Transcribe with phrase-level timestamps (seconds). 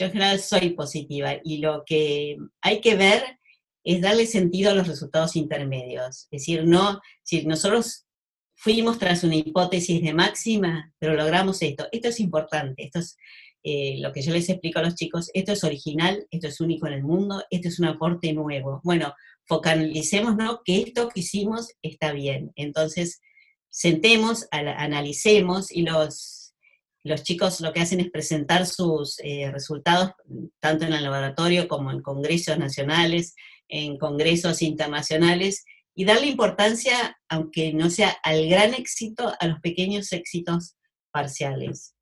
[0.00, 3.22] yo en general soy positiva y lo que hay que ver
[3.84, 6.26] es darle sentido a los resultados intermedios.
[6.30, 8.06] Es decir, no, si nosotros
[8.54, 11.86] fuimos tras una hipótesis de máxima, pero logramos esto.
[11.92, 13.18] Esto es importante, esto es
[13.62, 16.86] eh, lo que yo les explico a los chicos, esto es original, esto es único
[16.86, 18.80] en el mundo, esto es un aporte nuevo.
[18.82, 19.12] Bueno,
[19.44, 22.52] focalicémonos que esto que hicimos está bien.
[22.56, 23.20] Entonces,
[23.68, 26.39] sentemos, analicemos y los,
[27.02, 30.12] los chicos lo que hacen es presentar sus eh, resultados
[30.60, 33.34] tanto en el laboratorio como en congresos nacionales,
[33.68, 40.12] en congresos internacionales y darle importancia, aunque no sea al gran éxito, a los pequeños
[40.12, 40.76] éxitos
[41.10, 41.94] parciales.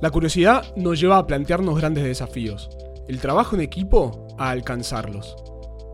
[0.00, 2.68] La curiosidad nos lleva a plantearnos grandes desafíos,
[3.08, 5.34] el trabajo en equipo a alcanzarlos.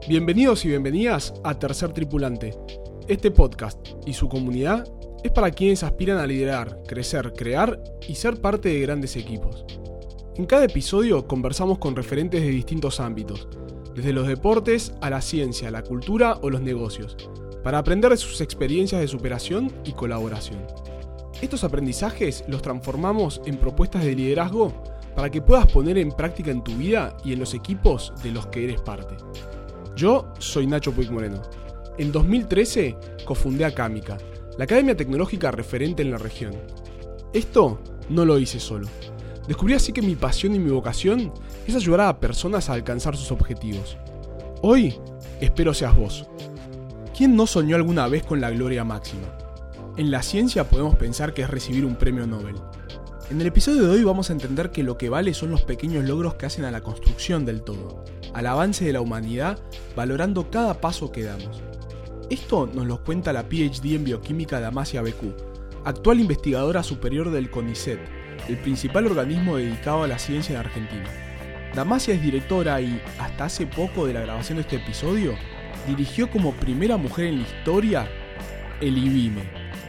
[0.09, 2.57] Bienvenidos y bienvenidas a Tercer Tripulante.
[3.09, 4.85] Este podcast y su comunidad
[5.23, 9.65] es para quienes aspiran a liderar, crecer, crear y ser parte de grandes equipos.
[10.37, 13.49] En cada episodio conversamos con referentes de distintos ámbitos,
[13.95, 17.17] desde los deportes a la ciencia, la cultura o los negocios,
[17.63, 20.67] para aprender de sus experiencias de superación y colaboración.
[21.41, 24.73] Estos aprendizajes los transformamos en propuestas de liderazgo
[25.15, 28.47] para que puedas poner en práctica en tu vida y en los equipos de los
[28.47, 29.17] que eres parte.
[29.95, 31.43] Yo soy Nacho Puig Moreno.
[31.99, 34.17] En 2013 cofundé Acámica,
[34.59, 36.55] la academia tecnológica referente en la región.
[37.33, 38.87] Esto no lo hice solo.
[39.49, 41.33] Descubrí así que mi pasión y mi vocación
[41.67, 43.97] es ayudar a personas a alcanzar sus objetivos.
[44.61, 44.95] Hoy
[45.41, 46.27] espero seas vos.
[47.17, 49.29] ¿Quién no soñó alguna vez con la gloria máxima?
[49.97, 52.57] En la ciencia podemos pensar que es recibir un premio Nobel.
[53.31, 56.05] En el episodio de hoy vamos a entender que lo que vale son los pequeños
[56.05, 59.59] logros que hacen a la construcción del todo, al avance de la humanidad,
[59.97, 61.63] valorando cada paso que damos.
[62.33, 65.35] Esto nos lo cuenta la PhD en bioquímica Damasia Becú,
[65.85, 68.01] actual investigadora superior del CONICET,
[68.49, 71.05] el principal organismo dedicado a la ciencia en Argentina.
[71.75, 75.35] Damasia es directora y, hasta hace poco de la grabación de este episodio,
[75.87, 78.09] dirigió como primera mujer en la historia
[78.81, 79.43] el IBIME,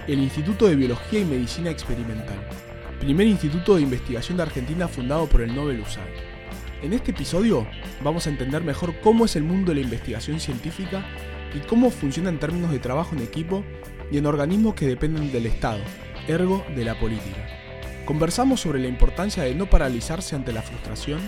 [0.09, 2.45] el Instituto de Biología y Medicina Experimental,
[2.99, 6.11] primer instituto de investigación de Argentina fundado por el Nobel USAID.
[6.81, 7.65] En este episodio
[8.03, 11.05] vamos a entender mejor cómo es el mundo de la investigación científica
[11.53, 13.63] y cómo funciona en términos de trabajo en equipo
[14.11, 15.79] y en organismos que dependen del Estado,
[16.27, 17.47] ergo de la política.
[18.05, 21.21] Conversamos sobre la importancia de no paralizarse ante la frustración,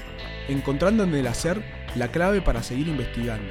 [0.50, 1.64] encontrando en el hacer
[1.96, 3.47] la clave para seguir investigando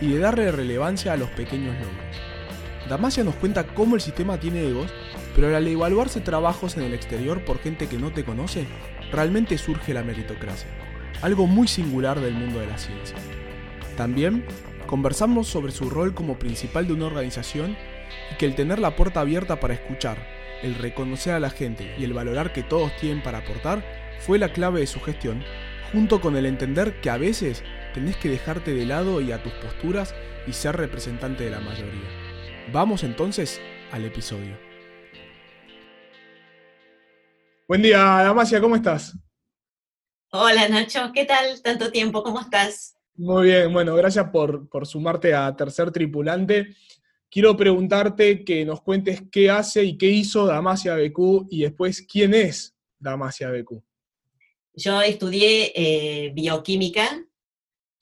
[0.00, 2.88] y de darle relevancia a los pequeños logros.
[2.88, 4.90] Damasia nos cuenta cómo el sistema tiene egos,
[5.34, 8.66] pero al evaluarse trabajos en el exterior por gente que no te conoce,
[9.12, 10.68] realmente surge la meritocracia,
[11.22, 13.16] algo muy singular del mundo de la ciencia.
[13.96, 14.44] También
[14.88, 17.76] conversamos sobre su rol como principal de una organización
[18.32, 20.18] y que el tener la puerta abierta para escuchar,
[20.62, 23.84] el reconocer a la gente y el valorar que todos tienen para aportar
[24.18, 25.44] fue la clave de su gestión,
[25.92, 27.62] junto con el entender que a veces
[27.94, 30.14] tenés que dejarte de lado y a tus posturas
[30.48, 32.08] y ser representante de la mayoría.
[32.72, 33.60] Vamos entonces
[33.92, 34.58] al episodio.
[37.68, 39.16] Buen día, Damasia, ¿cómo estás?
[40.30, 41.60] Hola Nacho, ¿qué tal?
[41.62, 42.97] Tanto tiempo, ¿cómo estás?
[43.18, 46.74] Muy bien, bueno, gracias por, por sumarte a Tercer Tripulante
[47.30, 52.34] quiero preguntarte que nos cuentes qué hace y qué hizo Damasia BQ y después quién
[52.34, 53.82] es Damasia BQ.
[54.74, 57.24] Yo estudié eh, bioquímica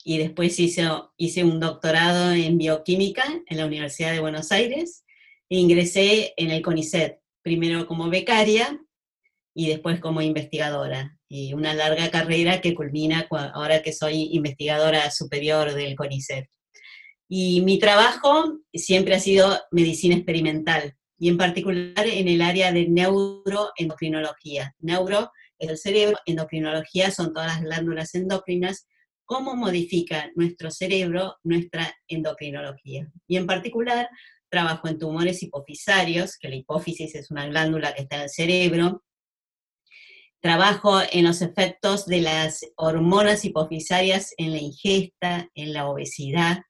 [0.05, 5.05] y después hice, hice un doctorado en bioquímica en la Universidad de Buenos Aires
[5.49, 8.81] e ingresé en el CONICET, primero como becaria
[9.55, 11.16] y después como investigadora.
[11.29, 16.49] Y una larga carrera que culmina ahora que soy investigadora superior del CONICET.
[17.29, 22.89] Y mi trabajo siempre ha sido medicina experimental y en particular en el área de
[22.89, 24.75] neuroendocrinología.
[24.79, 28.87] Neuro es el cerebro, endocrinología son todas las glándulas endocrinas,
[29.25, 33.11] cómo modifica nuestro cerebro nuestra endocrinología.
[33.27, 34.09] Y en particular
[34.49, 39.03] trabajo en tumores hipofisarios, que la hipófisis es una glándula que está en el cerebro.
[40.47, 46.63] Trabajo en los efectos de las hormonas hipofisarias en la ingesta, en la obesidad,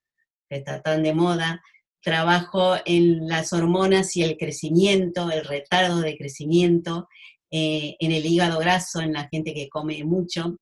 [0.48, 1.62] que está tan de moda,
[2.00, 7.06] trabajo en las hormonas y el crecimiento, el retardo de crecimiento,
[7.50, 10.56] eh, en el hígado graso, en la gente que come mucho.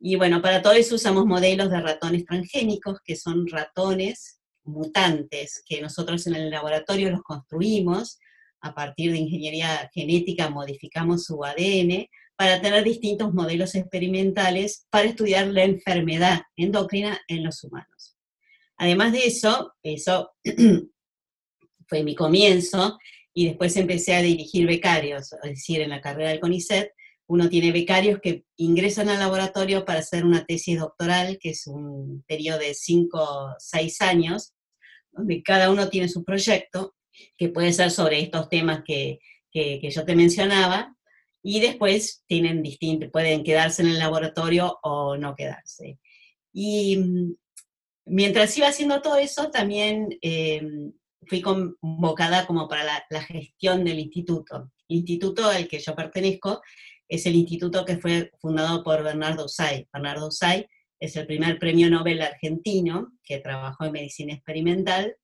[0.00, 5.82] Y bueno, para todo eso usamos modelos de ratones transgénicos, que son ratones mutantes, que
[5.82, 8.18] nosotros en el laboratorio los construimos
[8.62, 12.08] a partir de ingeniería genética, modificamos su ADN
[12.40, 18.16] para tener distintos modelos experimentales para estudiar la enfermedad endocrina en los humanos.
[18.78, 20.32] Además de eso, eso
[21.86, 22.96] fue mi comienzo,
[23.34, 26.92] y después empecé a dirigir becarios, es decir, en la carrera del CONICET,
[27.26, 32.24] uno tiene becarios que ingresan al laboratorio para hacer una tesis doctoral, que es un
[32.26, 34.54] periodo de 5 o 6 años,
[35.12, 36.94] donde cada uno tiene su proyecto,
[37.36, 39.18] que puede ser sobre estos temas que,
[39.52, 40.96] yo te mencionaba,
[41.42, 45.98] y después tienen distintos, pueden quedarse en el laboratorio o no quedarse.
[46.52, 47.34] Y mm,
[48.06, 50.62] mientras iba haciendo todo eso, también eh,
[51.26, 54.70] fui convocada como para la, la, gestión del instituto.
[54.88, 56.60] El instituto al que yo pertenezco
[57.08, 59.88] es el instituto que fue fundado por Bernardo Usay.
[59.92, 60.66] Bernardo Usay
[60.98, 65.16] es el primer premio Nobel argentino que trabajó en medicina experimental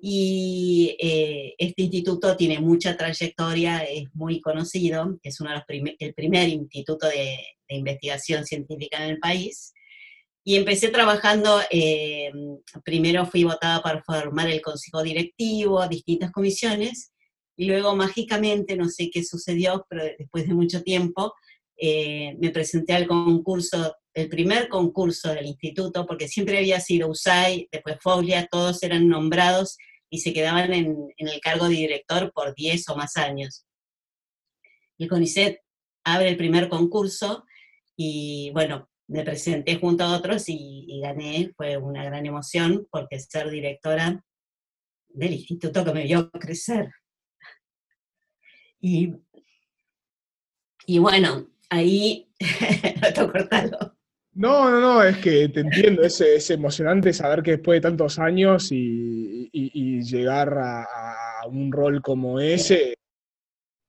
[0.00, 6.14] y eh, este instituto tiene mucha trayectoria, es muy conocido, es uno de los el
[6.14, 7.38] primer instituto de,
[7.68, 9.72] investigación científica en el país.
[10.44, 12.30] Y empecé trabajando, eh,
[12.84, 17.12] primero fui votada para formar el consejo directivo, distintas comisiones,
[17.56, 21.32] y luego mágicamente, no sé qué sucedió, pero después de mucho tiempo,
[21.76, 27.68] eh, me presenté al concurso, el primer concurso del instituto, porque siempre había sido USAI,
[27.70, 29.76] después Foglia, todos eran nombrados
[30.10, 33.66] y se quedaban en, el cargo de director por 10 o más años.
[34.98, 35.60] El CONICET
[36.04, 37.44] abre el primer concurso
[37.96, 43.18] y bueno, me presenté junto a otros y, y gané, fue una gran emoción porque
[43.18, 44.24] ser directora
[45.08, 46.90] del instituto que me vio crecer
[48.86, 49.14] y,
[50.84, 52.28] y bueno, ahí
[53.16, 53.94] no cortarlo.
[54.34, 58.18] No, no, no, es que te entiendo, es, es emocionante saber que después de tantos
[58.18, 60.86] años y, y, llegar a,
[61.48, 62.94] un rol como ese,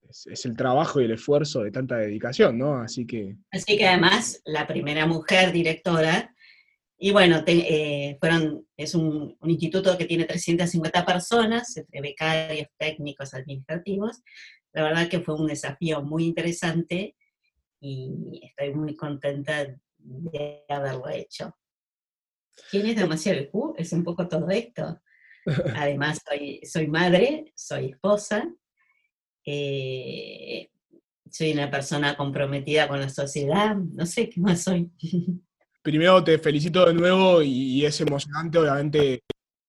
[0.07, 2.77] es, el trabajo y el esfuerzo de tanta dedicación, ¿no?
[2.77, 3.37] Así que...
[3.49, 6.35] Así que además, la primera mujer directora,
[6.99, 13.33] y bueno, eh, fueron, es un, un, instituto que tiene 350 personas, entre becarios, técnicos,
[13.33, 14.21] administrativos,
[14.73, 17.15] la verdad que fue un desafío muy interesante
[17.79, 19.65] y estoy muy contenta
[19.97, 21.55] de haberlo hecho.
[22.69, 23.75] ¿Quién es demasiado Q?
[23.77, 25.01] Es un poco todo esto.
[25.75, 28.47] Además, soy, soy madre, soy esposa,
[29.45, 30.69] eh,
[31.29, 34.91] soy una persona comprometida con la sociedad, no sé qué más soy.
[35.83, 39.21] Primero te felicito de nuevo y es emocionante, obviamente,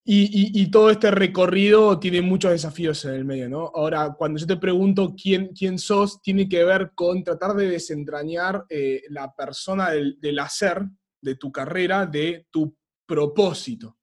[0.09, 3.73] y, todo este recorrido tiene muchos desafíos en el medio, ¿no?
[3.75, 8.65] Ahora, cuando yo te pregunto quién, quién sos, tiene que ver con tratar de desentrañar
[8.69, 10.83] eh, la persona del, hacer
[11.21, 13.99] de tu carrera, de tu propósito,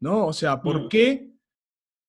[0.00, 0.28] ¿no?
[0.28, 0.88] O sea, ¿por, mm.
[0.88, 1.32] qué,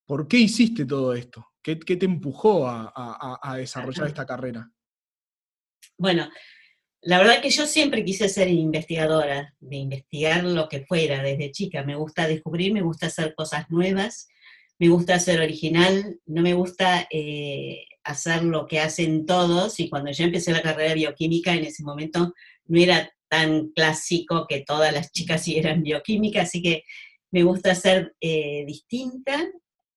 [0.05, 1.47] ¿por qué hiciste todo esto?
[1.61, 4.71] ¿Qué, te empujó a desarrollar esta carrera?
[5.97, 6.29] Bueno,
[7.01, 11.83] la verdad que yo siempre quise ser investigadora, de investigar lo que fuera desde chica.
[11.83, 14.27] Me gusta descubrir, me gusta hacer cosas nuevas,
[14.77, 19.79] me gusta ser original, no me gusta eh, hacer lo que hacen todos.
[19.79, 22.33] Y cuando yo empecé la carrera de bioquímica, en ese momento
[22.65, 26.83] no era tan clásico que todas las chicas siguieran bioquímica, así que
[27.31, 29.47] me gusta ser eh, distinta,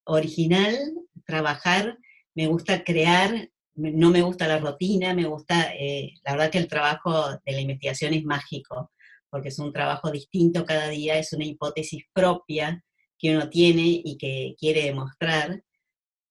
[0.04, 0.76] original,
[1.24, 1.98] trabajar,
[2.34, 6.68] me gusta crear, no me gusta la rutina, me gusta, eh, la verdad que el
[6.68, 8.92] trabajo de la investigación es mágico,
[9.30, 12.84] porque es un trabajo distinto cada día, es una hipótesis propia
[13.18, 15.62] que uno tiene y que quiere demostrar.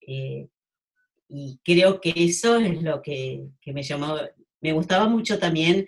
[0.06, 0.48] Eh,
[1.28, 4.18] y creo que eso es lo que, me llamó,
[4.60, 5.86] me gustaba mucho también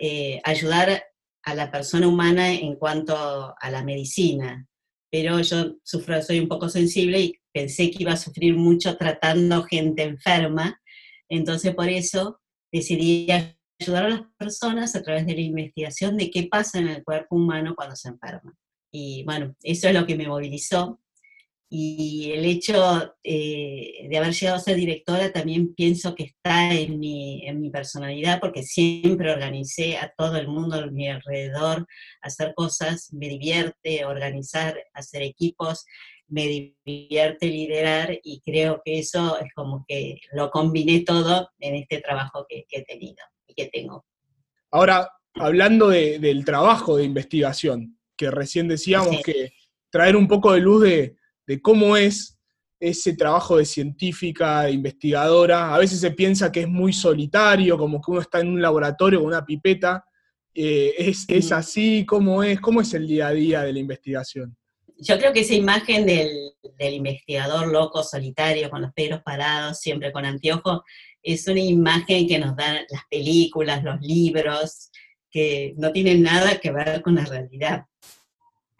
[0.00, 1.04] eh, ayudar
[1.44, 4.66] a la persona humana en cuanto a la medicina,
[5.10, 9.62] pero yo sufro, soy un poco sensible y pensé que iba a sufrir mucho tratando
[9.64, 10.80] gente enferma,
[11.36, 13.26] entonces, por eso decidí
[13.80, 17.36] ayudar a las personas a través de la investigación de qué pasa en el cuerpo
[17.36, 18.54] humano cuando se enferma.
[18.90, 21.00] Y bueno, eso es lo que me movilizó.
[21.70, 26.98] Y el hecho eh, de haber llegado a ser directora también pienso que está en
[26.98, 31.86] mi, en mi personalidad, porque siempre organicé a todo el mundo a mi alrededor,
[32.20, 35.86] hacer cosas, me divierte organizar, hacer equipos,
[36.32, 42.00] me divierte liderar y creo que eso es como que lo combiné todo en este
[42.00, 44.06] trabajo que, he tenido y que tengo.
[44.70, 49.52] Ahora, hablando del trabajo de investigación, que recién decíamos que
[49.90, 51.16] traer un poco de luz de,
[51.60, 52.38] cómo es
[52.80, 58.00] ese trabajo de científica, de investigadora, a veces se piensa que es muy solitario, como
[58.00, 60.02] que uno está en un laboratorio con una pipeta.
[60.54, 62.06] Eh, ¿es, ¿Es así?
[62.06, 62.58] ¿Cómo es?
[62.58, 64.56] ¿Cómo es el día a día de la investigación?
[65.02, 70.24] Yo creo que esa imagen del, investigador loco, solitario, con los pelos parados, siempre con
[70.24, 70.80] anteojos,
[71.22, 74.90] es una imagen que nos dan las películas, los libros,
[75.30, 77.86] que no tienen nada que ver con la realidad.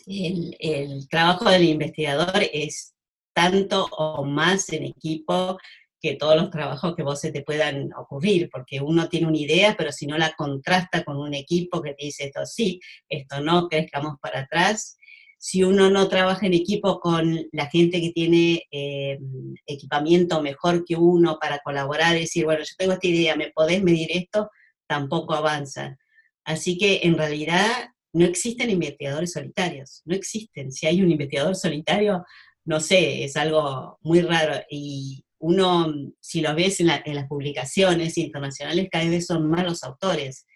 [0.07, 2.95] El, el trabajo del investigador es
[3.33, 5.59] tanto o más en equipo
[6.01, 9.77] que todos los trabajos que vos se te puedan ocurrir, porque uno tiene una idea,
[9.79, 13.69] pero si no la contrasta con un equipo que te dice esto sí, esto no,
[13.69, 14.99] crezcamos para atrás.
[15.45, 19.19] Si uno no trabaja en equipo con la gente que tiene eh,
[19.67, 24.09] equipamiento mejor que uno para colaborar decir, bueno, yo tengo esta idea, ¿me podés medir
[24.13, 24.53] esto?
[24.87, 25.99] Tampoco avanza.
[26.45, 27.67] Así que en realidad
[28.13, 30.71] no existen investigadores solitarios, no existen.
[30.71, 32.25] Si hay un investigador solitario,
[32.65, 34.63] no sé, es algo muy raro.
[34.71, 40.47] Y uno, si lo ves en, las publicaciones internacionales, cada vez son malos autores.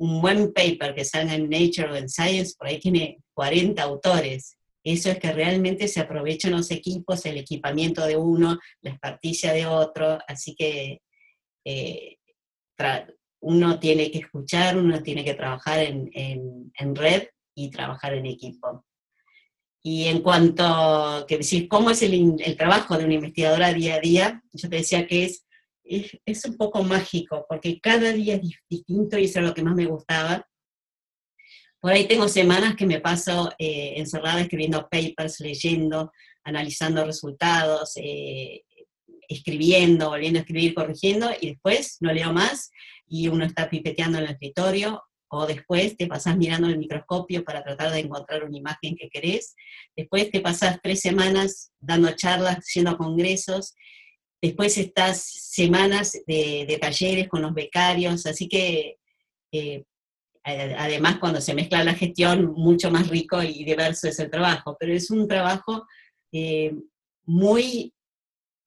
[0.00, 4.56] Un buen paper que salga en Nature o en Science, por ahí tiene 40 autores.
[4.82, 9.66] Eso es que realmente se aprovechan los equipos, el equipamiento de uno, la experticia de
[9.66, 11.02] otro, así que
[11.64, 12.16] eh,
[13.40, 18.84] uno tiene que escuchar, uno tiene que trabajar en, en red y trabajar en equipo.
[19.82, 23.94] Y en cuanto a que decir cómo es el, el, trabajo de una investigadora día
[23.94, 25.46] a día, yo te decía que es,
[26.24, 29.74] es, un poco mágico, porque cada día es distinto y eso es lo que más
[29.74, 30.46] me gustaba.
[31.80, 36.12] Por ahí tengo semanas que me paso eh, encerrada escribiendo papers, leyendo,
[36.44, 38.62] analizando resultados, eh,
[39.28, 42.70] escribiendo, volviendo a escribir, corrigiendo, y después no leo más
[43.06, 47.62] y uno está pipeteando en el escritorio o después te pasás mirando el microscopio para
[47.62, 49.54] tratar de encontrar una imagen que querés,
[49.96, 53.74] después te pasás tres semanas dando charlas, yendo a congresos,
[54.40, 58.98] después estás semanas de, talleres con los becarios, así que
[59.52, 59.84] eh,
[60.44, 64.92] además cuando se mezcla la gestión, mucho más rico y diverso es el trabajo, pero
[64.92, 65.86] es un trabajo
[66.32, 66.74] eh,
[67.24, 67.92] muy,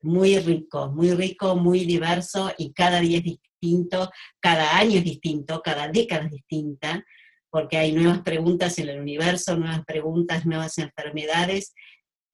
[0.02, 3.44] muy rico, muy rico, muy diverso y cada día es distinto
[4.40, 7.04] cada año es distinto, cada década es distinta,
[7.50, 11.74] porque hay nuevas preguntas en el universo, nuevas preguntas, nuevas enfermedades,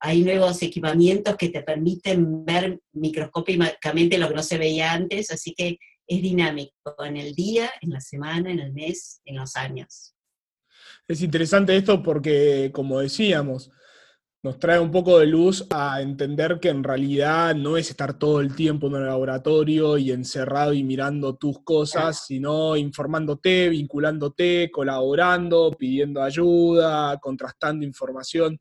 [0.00, 5.54] hay nuevos equipamientos que te permiten ver microscópicamente lo que no se veía antes, así
[5.54, 10.14] que es dinámico en el día, en la semana, en el mes, en los años.
[11.06, 13.70] Es interesante esto porque, como decíamos,
[14.42, 18.40] nos trae un poco de luz a entender que en realidad no es estar todo
[18.40, 25.70] el tiempo en el laboratorio y encerrado y mirando tus cosas, sino informándote, vinculándote, colaborando,
[25.78, 28.58] pidiendo ayuda, contrastando información.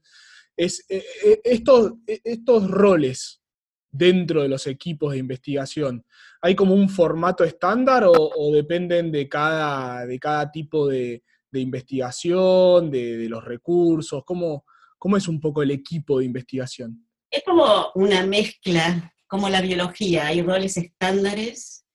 [0.62, 3.42] Eh, eh, estos, eh, estos roles
[3.90, 6.06] dentro de los equipos de investigación,
[6.42, 11.24] ¿hay como un formato estándar o, dependen de cada, de cada tipo de,
[11.54, 14.22] investigación, de, de los recursos?
[14.26, 14.66] ¿Cómo,
[14.98, 17.08] ¿Cómo es un poco el equipo de investigación?
[17.32, 21.86] Es como una mezcla, como la biología, hay roles estándares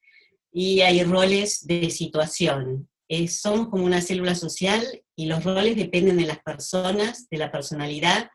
[0.50, 2.88] y hay roles de situación.
[3.28, 4.82] somos como una célula social
[5.14, 8.30] y los roles dependen de las personas, de la personalidad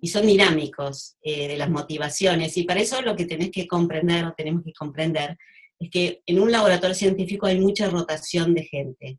[0.00, 2.56] y son dinámicos, eh, de las motivaciones.
[2.56, 5.36] Y para eso lo que tenés que comprender o tenemos que comprender
[5.78, 9.18] es que en un laboratorio científico hay mucha rotación de gente.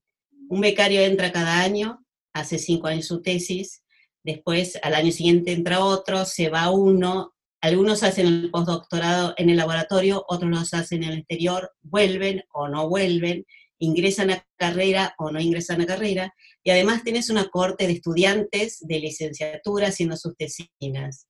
[0.49, 3.83] Un becario entra cada año, hace cinco años su tesis,
[4.23, 9.57] después al año siguiente entra otro, se va uno, algunos hacen el postdoctorado en el
[9.57, 13.45] laboratorio, otros los hacen en el exterior, vuelven o no vuelven,
[13.79, 18.79] ingresan a carrera o no ingresan a carrera, y además tienes una corte de estudiantes
[18.81, 21.27] de licenciatura haciendo sus tesinas.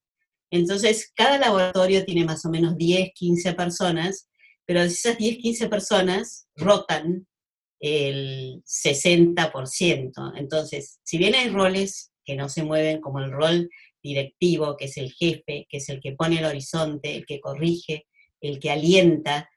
[0.49, 4.29] Entonces, cada laboratorio tiene más o menos 10, 15 personas,
[4.65, 7.27] pero esas 10, 15 personas rotan
[7.79, 10.33] el 60%.
[10.37, 13.69] Entonces, si bien hay roles que no se mueven como el rol
[14.01, 18.07] directivo, que es el jefe, que es el que pone el horizonte, el que corrige,
[18.41, 19.49] el que alienta,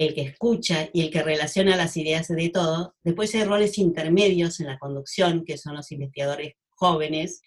[0.00, 2.94] el que escucha y el que relaciona las ideas de todo.
[3.04, 7.42] Después hay roles intermedios en la conducción, que son los investigadores jóvenes,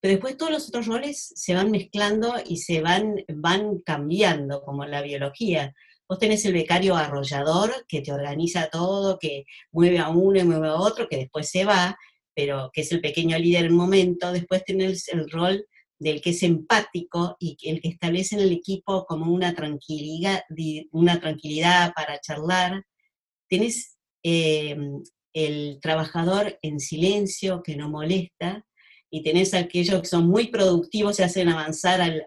[0.00, 4.82] pero después todos los otros roles se van mezclando y se van, van cambiando, como
[4.82, 5.74] en la biología.
[6.08, 10.66] Vos tenés el becario arrollador que te organiza todo, que mueve a uno y mueve
[10.66, 11.96] a otro, que después se va,
[12.34, 15.64] pero que es el pequeño líder en el momento, después tienes el rol
[15.98, 20.42] del que es empático y el que establece en el equipo como una tranquilidad,
[21.94, 22.84] para charlar.
[23.48, 28.64] Tienes em, el trabajador en silencio que no molesta
[29.10, 32.24] y tenés aquellos que son muy productivos, se hacen avanzar al,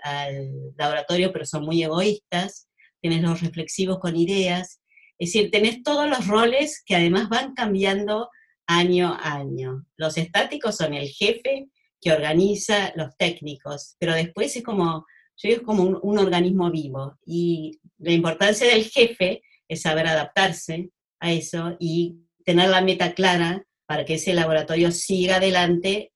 [0.77, 2.69] laboratorio, pero son muy egoístas.
[3.01, 4.81] Tienes los reflexivos con ideas.
[5.19, 8.29] Es decir, tenés todos los roles que además van cambiando
[8.65, 9.85] año a año.
[9.97, 11.67] Los estáticos son el jefe
[12.01, 15.05] que organiza los técnicos, pero después es como,
[15.37, 17.17] yo digo, como un, organismo vivo.
[17.25, 20.89] Y la importancia del jefe es saber adaptarse
[21.19, 26.11] a eso y tener la meta clara para que ese laboratorio siga adelante,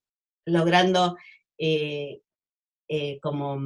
[0.46, 1.18] logrando
[1.58, 2.22] eh,
[2.90, 3.60] eh, como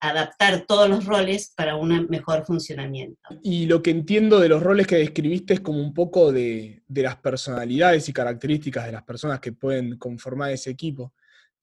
[0.00, 3.20] adaptar todos los roles para un mejor funcionamiento.
[3.42, 7.16] Y lo que entiendo de los roles que describiste es como un poco de, las
[7.16, 11.12] personalidades y características de las personas que pueden conformar ese equipo.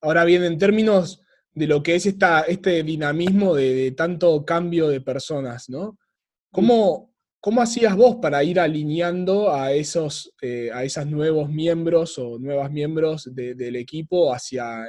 [0.00, 1.22] Ahora bien, en términos
[1.54, 5.98] de lo que es esta, este dinamismo de, tanto cambio de personas, ¿no?
[6.50, 12.38] ¿Cómo, ¿Cómo hacías vos para ir alineando a esos eh, a esos nuevos miembros o
[12.38, 14.86] nuevas miembros del equipo hacia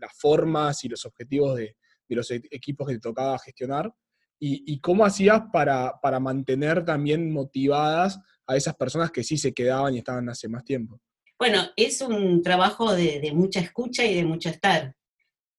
[0.00, 1.76] las formas y los objetivos de,
[2.08, 3.92] los e-, equipos que te tocaba gestionar?
[4.38, 9.94] ¿Y, cómo hacías para, para, mantener también motivadas a esas personas que sí se quedaban
[9.94, 11.00] y estaban hace más tiempo?
[11.38, 14.96] Bueno, es un trabajo de, mucha escucha y de mucho estar.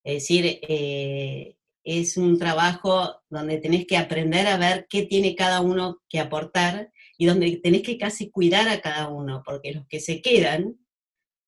[0.03, 5.61] Es decir, eh, es un trabajo donde tenés que aprender a ver qué tiene cada
[5.61, 9.99] uno que aportar y donde tenés que casi cuidar a cada uno, porque los que
[9.99, 10.77] se quedan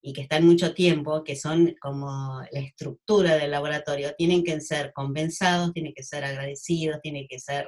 [0.02, 4.94] y que están mucho tiempo, que son como la estructura del laboratorio, tienen que ser
[4.94, 7.66] compensados, tienen que ser agradecidos, tienen que ser,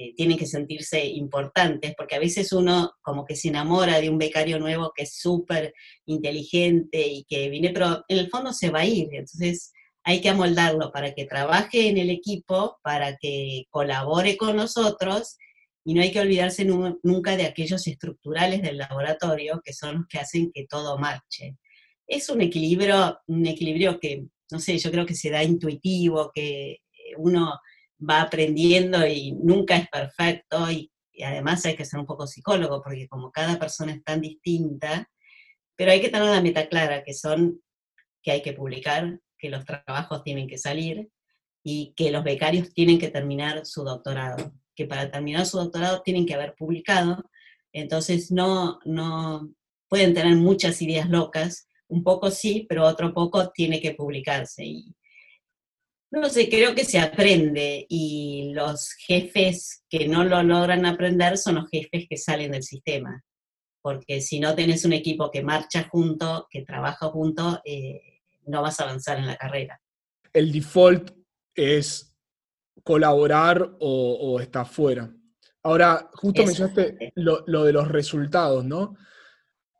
[0.00, 4.16] eh, tienen que sentirse importantes, porque a veces uno como que se enamora de un
[4.16, 5.74] becario nuevo que es súper
[6.06, 9.72] inteligente y que viene, pero en el fondo se va a ir, entonces
[10.04, 15.36] hay que amoldarlo para que trabaje en el equipo, para que colabore con nosotros
[15.84, 20.18] y no hay que olvidarse nunca de aquellos estructurales del laboratorio que son los que
[20.18, 21.56] hacen que todo marche.
[22.06, 26.82] Es un equilibrio, un equilibrio que, no sé, yo creo que se da intuitivo, que
[27.16, 27.58] uno
[27.98, 32.82] va aprendiendo y nunca es perfecto y, y además hay que ser un poco psicólogo
[32.82, 35.10] porque como cada persona es tan distinta,
[35.76, 37.60] pero hay que tener una meta clara, que son
[38.22, 41.08] que hay que publicar, que los trabajos tienen que salir
[41.62, 46.26] y que los becarios tienen que terminar su doctorado, que para terminar su doctorado tienen
[46.26, 47.30] que haber publicado,
[47.72, 49.52] entonces no, no
[49.88, 54.64] pueden tener muchas ideas locas, un poco sí, pero otro poco tiene que publicarse.
[54.64, 54.94] Y,
[56.10, 61.56] no sé, creo que se aprende y los jefes que no lo logran aprender son
[61.56, 63.22] los jefes que salen del sistema,
[63.82, 68.80] porque si no tenés un equipo que marcha junto, que trabaja junto, eh, no vas
[68.80, 69.80] a avanzar en la carrera.
[70.32, 71.10] El default
[71.54, 72.16] es
[72.82, 75.12] colaborar o, estar fuera.
[75.62, 78.96] Ahora, justo mencionaste lo, de los resultados, ¿no?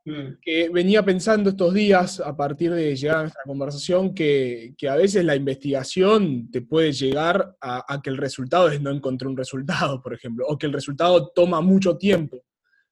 [0.05, 0.39] Mm.
[0.41, 5.25] Que venía pensando estos días, a partir de llegar a nuestra conversación, que, a veces
[5.25, 10.01] la investigación te puede llegar a, a, que el resultado es no encontrar un resultado,
[10.01, 12.43] por ejemplo, o que el resultado toma mucho tiempo.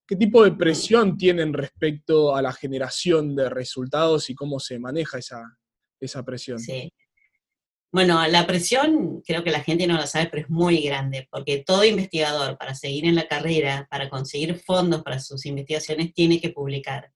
[0.06, 5.18] ¿Qué tipo de presión tienen respecto a la generación de resultados y cómo se maneja
[5.18, 5.58] esa,
[6.00, 6.60] esa presión.
[6.60, 6.92] Sí.
[7.92, 11.64] Bueno, la presión creo que la gente no lo sabe, pero es muy grande, porque
[11.66, 16.50] todo investigador para seguir en la carrera, para conseguir fondos para sus investigaciones, tiene que
[16.50, 17.12] publicar.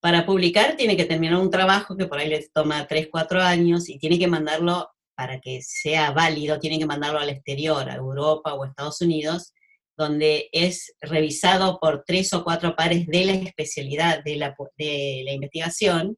[0.00, 3.88] Para publicar tiene que terminar un trabajo que por ahí les toma 3, 4 años
[3.88, 8.54] y tiene que mandarlo para que sea válido, tiene que mandarlo al exterior, a Europa
[8.54, 9.52] o a Estados Unidos,
[9.96, 16.16] donde es revisado por tres o cuatro pares de la especialidad la, de la investigación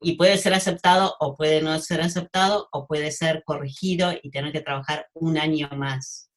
[0.00, 4.52] y puede ser aceptado o puede no ser aceptado o puede ser corregido y tener
[4.52, 6.30] que trabajar un año más.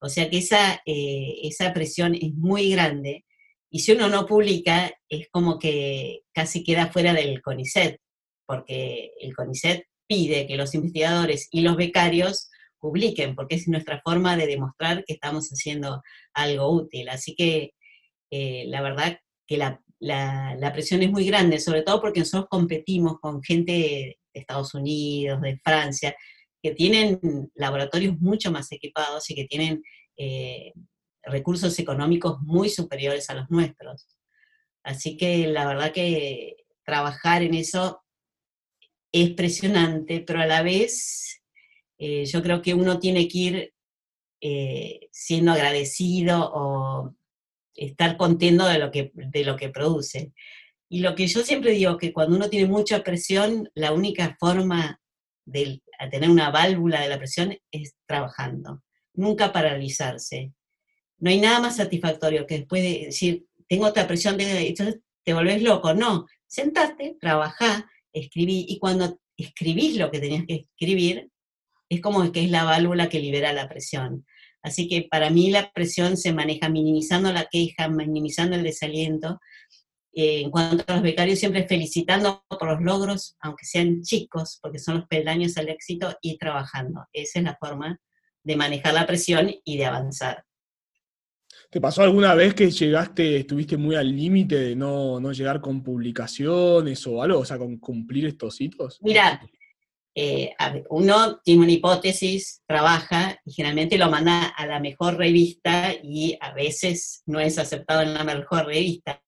[0.00, 3.24] O sea que esa, eh, esa presión es muy grande
[3.70, 8.00] y si uno no publica es como que casi queda fuera del CONICET,
[8.46, 14.36] porque el CONICET pide que los investigadores y los becarios publiquen, porque es nuestra forma
[14.36, 16.02] de demostrar que estamos haciendo
[16.34, 17.08] algo útil.
[17.08, 17.72] Así que
[18.30, 23.20] eh, la verdad que la, la, presión es muy grande, sobre todo porque nosotros competimos
[23.20, 26.16] con gente de Estados Unidos, de Francia,
[26.60, 27.20] que tienen
[27.54, 29.82] laboratorios mucho más equipados y que tienen
[30.16, 30.72] eh,
[31.22, 34.08] recursos económicos muy superiores a los nuestros.
[34.82, 38.02] Así que la verdad que trabajar en eso
[39.12, 41.42] es presionante, pero a la vez
[41.98, 43.74] eh, yo creo que uno tiene que ir
[44.40, 47.14] eh, siendo agradecido o
[47.86, 50.32] estar contento de lo que, de lo que produce.
[50.88, 55.00] Y lo que yo siempre digo, que cuando uno tiene mucha presión, la única forma
[55.44, 58.82] de tener una válvula de la presión es trabajando,
[59.14, 60.52] nunca paralizarse.
[61.18, 65.62] No hay nada más satisfactorio que después de decir, tengo otra presión, entonces te volvés
[65.62, 65.94] loco.
[65.94, 71.30] No, sentate, trabajá, escribí, y cuando escribís lo que tenías que escribir,
[71.88, 74.26] es como que es la válvula que libera la presión.
[74.62, 79.40] Así que para mí la presión se maneja minimizando la queja, minimizando el desaliento.
[80.14, 84.78] Eh, en cuanto a los becarios, siempre felicitando por los logros, aunque sean chicos, porque
[84.78, 87.06] son los peldaños al éxito, y trabajando.
[87.12, 87.98] Esa es la forma
[88.44, 90.44] de manejar la presión y de avanzar.
[91.70, 95.82] ¿Te pasó alguna vez que llegaste, estuviste muy al límite de no, no, llegar con
[95.82, 98.98] publicaciones o algo, o sea, con cumplir estos hitos?
[99.00, 99.40] Mira,
[100.14, 100.54] eh,
[100.90, 106.52] uno tiene una hipótesis, trabaja y generalmente lo manda a la mejor revista y a
[106.52, 109.22] veces no es aceptado en la mejor revista,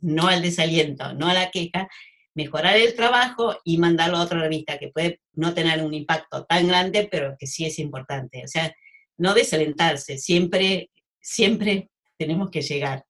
[0.00, 1.88] no al desaliento, no a la queja,
[2.34, 6.68] mejorar el trabajo y mandarlo a otra revista que puede no tener un impacto tan
[6.68, 8.44] grande, pero que sí es importante.
[8.44, 8.72] O sea,
[9.16, 13.04] no desalentarse, siempre, siempre tenemos que llegar.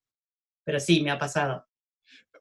[0.64, 1.66] Pero sí, me ha pasado.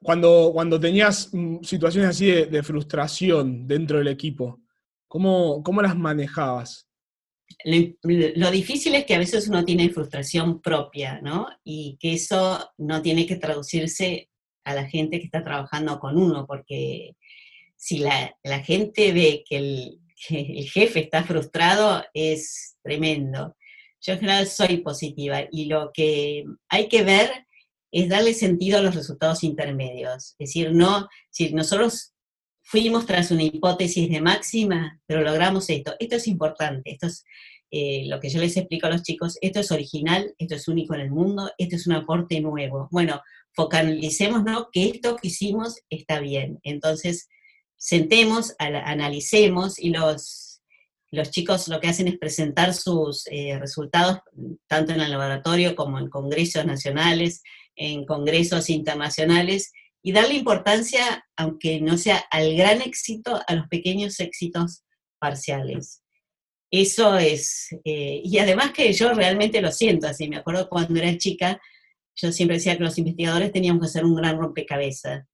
[0.02, 4.60] Cuando, cuando tenías mm, situaciones así de, frustración dentro del equipo,
[5.08, 6.88] ¿cómo, cómo las manejabas?
[7.64, 11.48] Lo, difícil es que a veces uno tiene frustración propia, ¿no?
[11.64, 14.30] Y que eso no tiene que traducirse
[14.64, 17.16] a la gente que está trabajando con uno, porque
[17.76, 23.56] si la, gente ve que el, que el, jefe está frustrado, es tremendo.
[24.00, 27.46] Yo en general soy positiva y lo que hay que ver
[27.90, 30.32] es darle sentido a los resultados intermedios.
[30.32, 32.12] Es decir, no, si nosotros
[32.68, 35.94] fuimos tras una hipótesis de máxima, pero logramos esto.
[35.98, 37.24] Esto es importante, esto es
[37.70, 40.94] eh, lo que yo les explico a los chicos, esto es original, esto es único
[40.94, 42.86] en el mundo, esto es un aporte nuevo.
[42.90, 43.22] Bueno,
[43.54, 46.58] focalicemos que esto que hicimos está bien.
[46.62, 47.30] Entonces,
[47.78, 50.60] sentemos, analicemos y los,
[51.10, 54.18] los chicos lo que hacen es presentar sus eh, resultados
[54.66, 57.42] tanto en el laboratorio como en congresos nacionales,
[57.76, 59.72] en congresos internacionales
[60.08, 64.82] y darle importancia, aunque no sea al gran éxito, a los pequeños éxitos
[65.18, 66.02] parciales.
[66.70, 71.18] Eso es, eh, y además que yo realmente lo siento así, me acuerdo cuando era
[71.18, 71.60] chica,
[72.16, 75.26] yo siempre decía que los investigadores teníamos que hacer un gran rompecabezas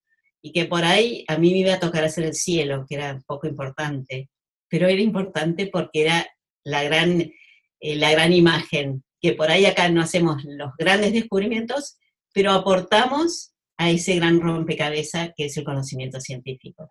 [0.42, 3.22] y que por ahí a mí me iba a tocar hacer el cielo, que era
[3.28, 4.28] poco importante,
[4.68, 6.26] pero era importante porque era
[6.64, 11.96] la gran, eh, la gran imagen, que por ahí acá no hacemos los grandes descubrimientos,
[12.32, 16.88] pero aportamos a ese gran rompecabezas que es el conocimiento científico.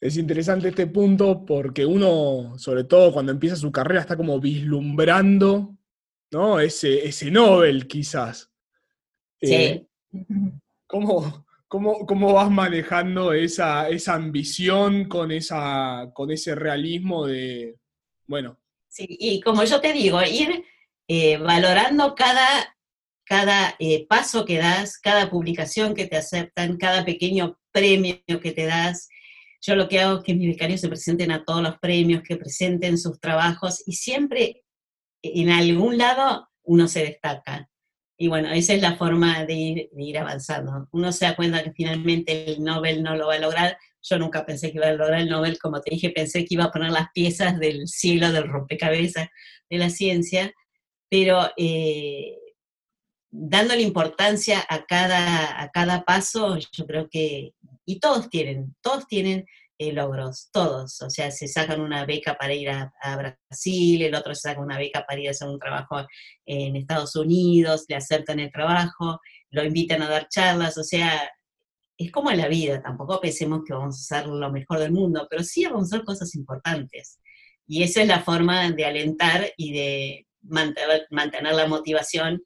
[0.00, 5.76] Es interesante este punto porque uno, sobre todo cuando empieza su carrera, está como vislumbrando
[6.30, 6.60] ¿no?
[6.60, 8.50] ese, ese Nobel quizás.
[9.40, 9.54] Sí.
[9.54, 9.86] Eh,
[10.86, 17.76] ¿cómo, cómo, vas manejando esa, esa ambición con, esa, con ese realismo de,
[18.26, 18.60] bueno?
[18.88, 20.64] Sí, y como yo te digo, ir
[21.08, 22.73] eh, valorando cada
[23.24, 28.66] cada eh, paso que das, cada publicación que te aceptan, cada pequeño premio que te
[28.66, 29.08] das.
[29.60, 32.36] Yo lo que hago es que mis becarios se presenten a todos los premios, que
[32.36, 34.64] presenten sus trabajos y siempre
[35.22, 37.68] en algún lado uno se destaca.
[38.16, 40.88] Y bueno, esa es la forma de ir, de ir avanzando.
[40.92, 43.76] Uno se da cuenta que finalmente el Nobel no lo va a lograr.
[44.02, 46.64] Yo nunca pensé que iba a lograr el Nobel, como te dije, pensé que iba
[46.64, 49.28] a poner las piezas del siglo del rompecabezas
[49.68, 50.52] de la ciencia,
[51.08, 52.36] pero eh,
[53.36, 57.52] dándole importancia a cada, a cada paso, yo creo que,
[57.84, 59.44] y todos tienen, todos tienen
[59.76, 64.36] eh, logros, todos, o sea, se sacan una beca para ir a, Brasil, el otro
[64.36, 66.06] se saca una beca para ir a hacer un trabajo
[66.46, 69.20] en Estados Unidos, le aceptan el trabajo,
[69.50, 71.28] lo invitan a dar charlas, o sea,
[71.98, 75.26] es como en la vida, tampoco pensemos que vamos a hacer lo mejor del mundo,
[75.28, 77.18] pero sí vamos a hacer cosas importantes.
[77.66, 82.40] Y esa es la forma de alentar y de mantener, mantener la motivación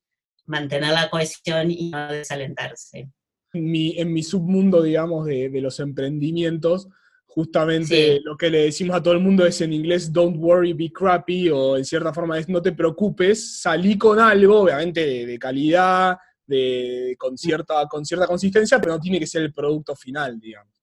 [0.49, 3.11] mantener la cohesión y no desalentarse.
[3.53, 6.89] En mi, en mi submundo, digamos, de, los emprendimientos,
[7.27, 10.91] justamente lo que le decimos a todo el mundo es en inglés, don't worry, be
[10.91, 16.17] crappy, o en cierta forma es no te preocupes, salí con algo, obviamente de, calidad,
[16.47, 20.75] de, con, cierta, con cierta consistencia, pero no tiene que ser el producto final, digamos.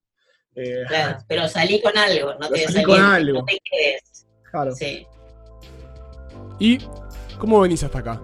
[0.55, 3.39] Eh, claro, pero salí con algo, no te salí con algo.
[3.39, 4.25] No te quedes.
[4.49, 4.71] Claro.
[4.73, 5.05] Sí.
[6.59, 6.77] ¿Y
[7.37, 8.21] cómo venís hasta acá?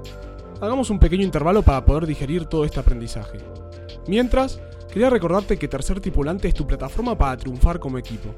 [0.62, 3.40] Hagamos un pequeño intervalo para poder digerir todo este aprendizaje.
[4.08, 8.34] Mientras, quería recordarte que Tercer Tripulante es tu plataforma para triunfar como equipo.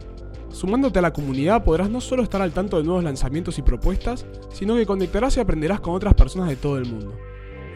[0.49, 4.25] Sumándote a la comunidad podrás no solo estar al tanto de nuevos lanzamientos y propuestas,
[4.53, 7.13] sino que conectarás y aprenderás con otras personas de todo el mundo.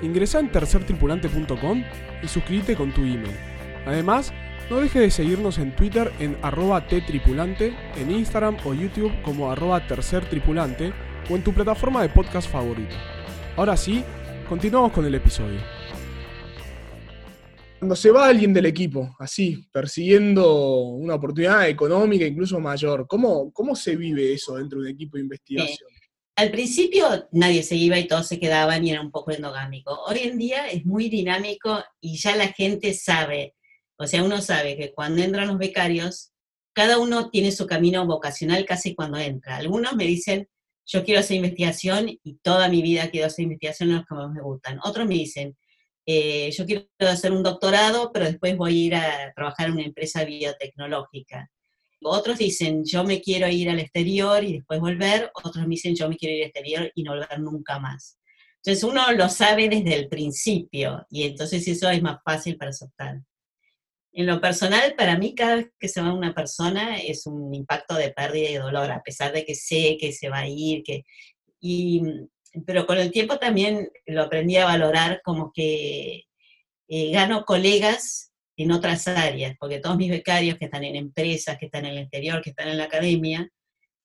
[0.01, 1.83] Ingresa en tercertripulante.com
[2.21, 3.35] y suscríbete con tu email.
[3.85, 4.31] Además,
[4.69, 9.87] no dejes de seguirnos en Twitter en arroba ttripulante, en Instagram o YouTube como arroba
[9.87, 10.93] tercertripulante
[11.29, 12.95] o en tu plataforma de podcast favorito.
[13.55, 14.03] Ahora sí,
[14.49, 15.59] Continuamos con el episodio.
[17.79, 23.75] Cuando se va alguien del equipo, así, persiguiendo una oportunidad económica incluso mayor, ¿cómo, cómo
[23.75, 25.89] se vive eso dentro de un equipo de investigación?
[26.37, 29.91] Al principio nadie se iba y todos se quedaban y era un poco endogámico.
[30.07, 33.53] Hoy en día es muy dinámico y ya la gente sabe,
[33.97, 36.31] o sea, uno sabe que cuando entran los becarios,
[36.73, 39.57] cada uno tiene su camino vocacional casi cuando entra.
[39.57, 40.47] Algunos me dicen,
[40.87, 44.31] yo quiero hacer investigación y toda mi vida quiero hacer investigación en los que más
[44.31, 44.79] me gustan.
[44.83, 45.57] Otros me dicen,
[46.05, 49.83] eh, yo quiero hacer un doctorado, pero después voy a ir a trabajar en una
[49.83, 51.51] empresa biotecnológica.
[52.01, 56.07] Otros dicen, yo me quiero ir al exterior y después volver, otros me dicen, yo
[56.07, 58.17] me quiero ir al exterior y no volver nunca más.
[58.57, 63.21] Entonces uno lo sabe desde el principio y entonces eso es más fácil para aceptar.
[64.17, 67.93] En lo personal, para mí cada vez que se va una persona es un impacto
[67.93, 71.03] de pérdida y dolor, a pesar de que sé que se va a ir, que,
[71.59, 72.01] y,
[72.65, 76.23] pero con el tiempo también lo aprendí a valorar como que
[76.87, 81.67] eh, gano colegas en otras áreas, porque todos mis becarios que están en empresas, que
[81.67, 83.47] están en el exterior, que están en la academia,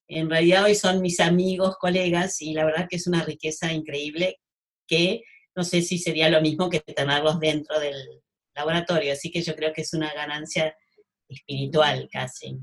[0.08, 4.40] en realidad hoy son mis amigos, colegas, y la verdad que es una riqueza increíble
[4.86, 5.22] que
[5.56, 8.21] no sé si sería lo mismo que tenerlos dentro del
[8.54, 10.76] laboratorio, así que yo creo que es una ganancia
[11.28, 12.58] espiritual casi.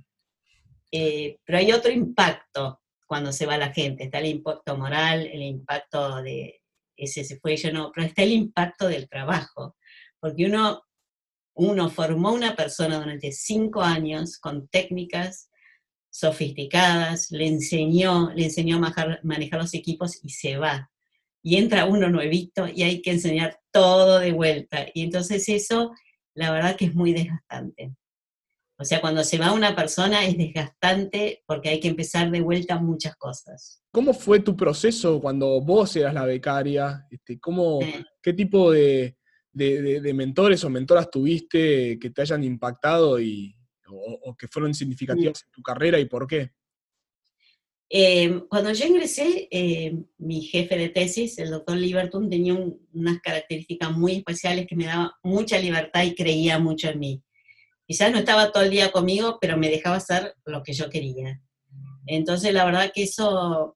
[0.91, 5.41] Eh, pero hay otro impacto cuando se va la gente, está el impacto moral, el
[5.41, 6.61] impacto de
[6.95, 9.77] ese se fue, yo no, pero está el impacto del trabajo,
[10.19, 10.83] porque uno,
[11.55, 15.49] uno formó una persona durante cinco años con técnicas
[16.11, 20.91] sofisticadas, le enseñó, le enseñó a manejar, los equipos y se va.
[21.41, 24.87] Y entra uno nuevito y hay que enseñar todo de vuelta.
[24.93, 25.93] Y entonces eso,
[26.33, 27.93] la verdad que es muy desgastante.
[28.81, 32.79] O sea, cuando se va una persona es desgastante porque hay que empezar de vuelta
[32.79, 33.83] muchas cosas.
[33.91, 37.05] ¿Cómo fue tu proceso cuando vos eras la becaria?
[37.11, 37.79] Este, ¿cómo,
[38.21, 39.17] ¿Qué tipo de,
[39.51, 43.53] de, mentores o mentoras tuviste que te hayan impactado y,
[43.89, 46.51] o, que fueron significativas en tu carrera y por qué?
[47.91, 52.53] Eh, cuando yo ingresé, eh, mi jefe de tesis, el doctor Liberton, tenía
[52.93, 57.23] unas características muy especiales que me daba mucha libertad y creía mucho en mí.
[57.87, 61.41] Quizás no estaba todo el día conmigo, pero me dejaba hacer lo que yo quería.
[62.05, 63.75] Entonces, la verdad que eso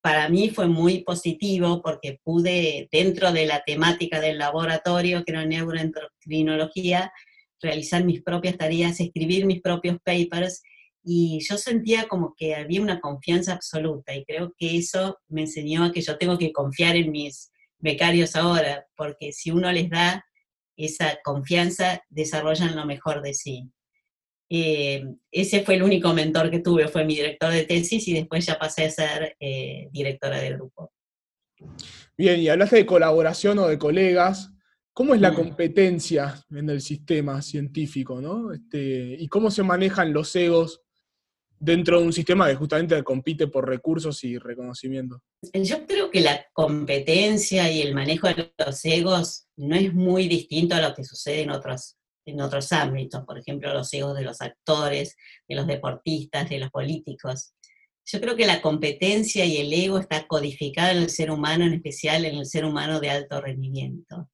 [0.00, 5.46] para mí fue muy positivo porque pude, dentro de la temática del laboratorio, que era
[5.46, 7.12] neuroendocrinología,
[7.60, 10.62] realizar mis propias tareas, escribir mis propios papers,
[11.04, 15.84] y yo sentía como que había una confianza absoluta, y creo que eso me enseñó
[15.84, 20.24] a que yo tengo que confiar en mis becarios ahora, porque si uno les da
[20.76, 23.70] esa confianza, desarrollan lo mejor de sí.
[24.48, 28.46] Eh, ese fue el único mentor que tuve, fue mi director de tesis y después
[28.46, 30.92] ya pasé a ser eh, directora del grupo.
[32.16, 34.50] Bien, y hablaste de colaboración o de colegas.
[34.92, 38.52] ¿Cómo es la competencia en el sistema científico, ¿no?
[38.52, 40.83] Este, ¿Y cómo se manejan los egos
[41.58, 45.22] dentro de un sistema que justamente compite por recursos y reconocimiento?
[45.52, 50.74] Yo creo que la competencia y el manejo de los egos no es muy distinto
[50.74, 54.40] a lo que sucede en otros en otros ámbitos, por ejemplo, los egos de los
[54.40, 55.14] actores,
[55.46, 57.52] de los deportistas, de los políticos.
[58.06, 61.74] Yo creo que la competencia y el ego está codificado en el ser humano, en
[61.74, 64.30] especial en el ser humano de alto rendimiento.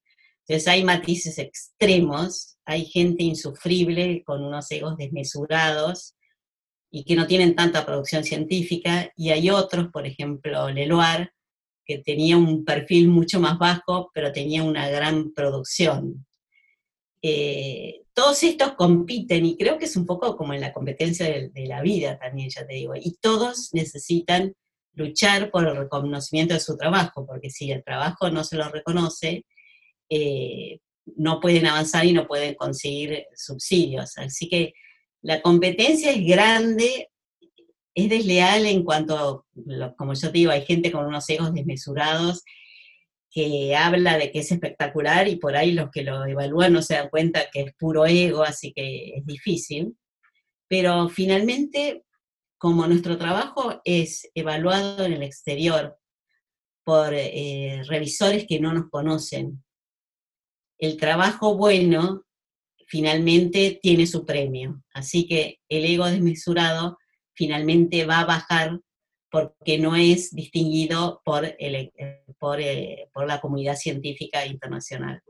[0.46, 6.14] Entonces hay matices extremos, hay gente insufrible con unos egos desmesurados
[6.90, 11.33] y que no tienen tanta producción científica, y hay otros, por ejemplo, Leloir,
[11.85, 16.26] que tenía un perfil mucho más bajo, pero tenía una gran producción.
[17.22, 21.66] Eh, todos estos compiten y creo que es un poco como en la competencia de,
[21.66, 24.55] la vida también, ya te digo, y todos necesitan
[24.94, 29.44] luchar por el reconocimiento de su trabajo, porque si el trabajo no se lo reconoce,
[30.09, 30.81] eh,
[31.16, 34.18] no pueden avanzar y no pueden conseguir subsidios.
[34.18, 34.74] Así que
[35.22, 37.11] la competencia es grande,
[37.94, 39.46] es desleal en cuanto,
[39.96, 42.42] como yo te digo, hay gente con unos egos desmesurados
[43.30, 46.94] que habla de que es espectacular y por ahí los que lo evalúan no se
[46.94, 49.96] dan cuenta que es puro ego, así que es difícil.
[50.68, 52.04] Pero finalmente,
[52.59, 55.96] como nuestro trabajo es evaluado en el exterior
[56.83, 59.62] por eh, revisores que no nos conocen,
[60.78, 62.24] el trabajo bueno
[62.90, 64.83] finalmente tiene su premio.
[64.92, 66.98] Así que el ego desmesurado
[67.33, 68.81] finalmente va a bajar
[69.31, 71.92] porque no es distinguido por, el,
[72.37, 75.22] por, eh, por, la comunidad científica internacional.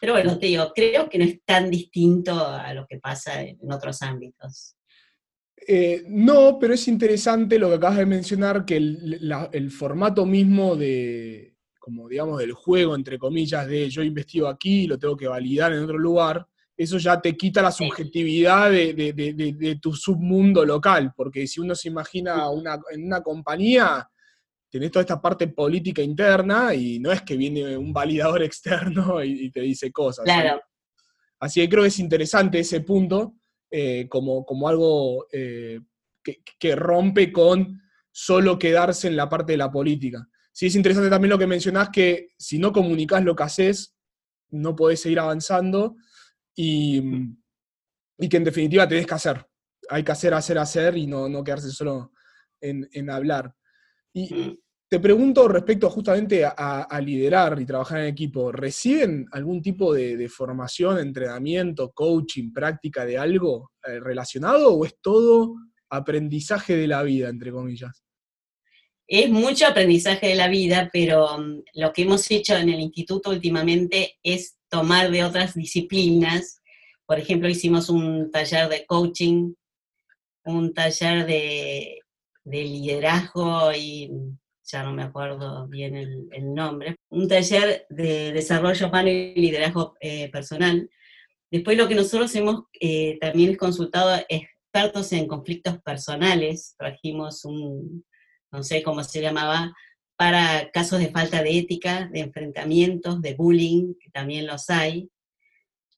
[0.00, 3.70] Pero bueno, te digo, creo que no es tan distinto a lo que pasa en
[3.70, 4.74] otros ámbitos.
[5.68, 9.20] Eh, no, pero es interesante lo que acabas de mencionar, que el,
[9.52, 14.86] el, formato mismo de, como digamos, del juego, entre comillas, de yo investigo aquí y
[14.86, 19.94] lo tengo que validar en otro lugar, eso ya te quita la subjetividad de, tu
[19.94, 22.46] submundo local, porque si uno se imagina
[22.90, 24.08] en una compañía,
[24.72, 29.50] tenés toda esta parte política interna y no es que viene un validador externo y,
[29.50, 30.24] te dice cosas.
[30.24, 30.62] Claro.
[31.40, 33.34] Así que creo que es interesante ese punto
[33.70, 35.80] eh, como, como, algo eh,
[36.22, 40.26] que, rompe con solo quedarse en la parte de la política.
[40.52, 43.94] Sí es interesante también lo que mencionás, que si no comunicas lo que haces,
[44.50, 45.96] no podés seguir avanzando
[46.54, 47.00] y,
[48.28, 49.44] que en definitiva tenés que hacer.
[49.88, 52.12] hay que hacer, hacer, hacer y no, no quedarse solo
[52.60, 53.54] en, hablar.
[54.12, 54.58] Y Mm.
[54.88, 60.98] te pregunto respecto justamente a, liderar y trabajar en equipo, ¿reciben algún tipo de, formación,
[60.98, 65.56] entrenamiento, coaching, práctica de algo eh, relacionado o es todo
[65.90, 68.04] aprendizaje de la vida, entre comillas?
[69.06, 73.30] Es mucho aprendizaje de la vida, pero mm, lo que hemos hecho en el instituto
[73.30, 76.62] últimamente es tomar de otras disciplinas.
[77.04, 79.52] Por ejemplo, hicimos un taller de coaching,
[80.44, 81.98] un taller de,
[82.44, 84.10] liderazgo y
[84.64, 90.30] ya no me acuerdo bien el, nombre, un taller de desarrollo humano y liderazgo eh,
[90.30, 90.90] personal.
[91.50, 98.06] Después lo que nosotros hemos eh, también consultado expertos en conflictos personales, trajimos un,
[98.50, 99.74] no sé cómo se llamaba,
[100.22, 105.10] para casos de falta de ética, de enfrentamientos, de bullying, que también los hay.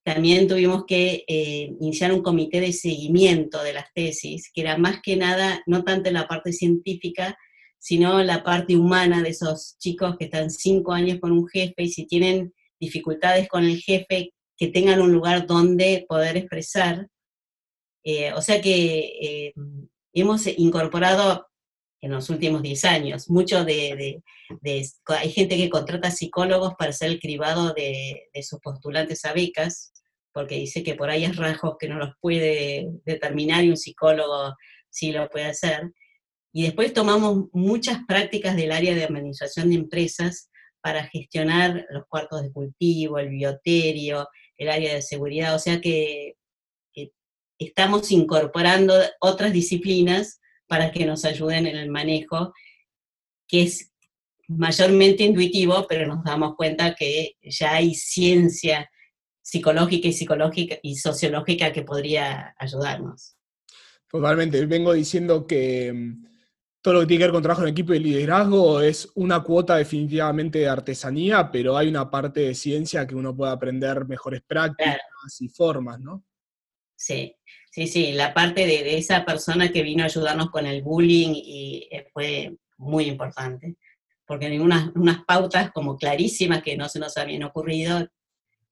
[0.03, 5.03] También tuvimos que eh, iniciar un comité de seguimiento de las tesis, que era más
[5.03, 7.37] que nada, no tanto la parte científica,
[7.79, 11.91] sino la parte humana de esos chicos que están cinco años con un jefe y
[11.91, 17.09] si tienen dificultades con el jefe, que tengan un lugar donde poder expresar.
[18.05, 19.55] Eh, o sea que eh,
[20.15, 21.47] hemos incorporado
[22.05, 23.31] en los últimos 10 años.
[23.31, 24.23] Mucho de,
[25.07, 29.91] hay gente que contrata psicólogos para ser el cribado de, sus postulantes a becas,
[30.31, 34.55] porque dice que por ahí hay rasgos que no los puede determinar y un psicólogo
[34.91, 35.93] sí lo puede hacer.
[36.53, 40.51] Y después tomamos muchas prácticas del área de administración de empresas
[40.83, 46.37] para gestionar los cuartos de cultivo, el bioterio, el área de seguridad, o sea que
[47.59, 52.53] estamos incorporando otras disciplinas para que nos ayuden en el manejo,
[53.47, 53.93] que es
[54.49, 58.91] mayormente intuitivo, pero nos damos cuenta que ya hay ciencia
[59.43, 63.37] psicológica y psicológica y sociológica que podría ayudarnos.
[64.09, 64.65] Totalmente.
[64.67, 66.25] Vengo diciendo que mm,
[66.81, 69.77] todo lo que tiene que ver con trabajo en equipo y liderazgo es una cuota
[69.77, 75.01] definitivamente de artesanía, pero hay una parte de ciencia que uno puede aprender mejores prácticas
[75.41, 76.25] y formas, ¿no?
[76.97, 77.37] Sí,
[77.71, 81.89] sí, sí, la parte de, esa persona que vino a ayudarnos con el bullying y
[81.91, 83.77] eh, fue muy importante,
[84.27, 88.09] porque hay unas, unas pautas como clarísimas que no se nos habían ocurrido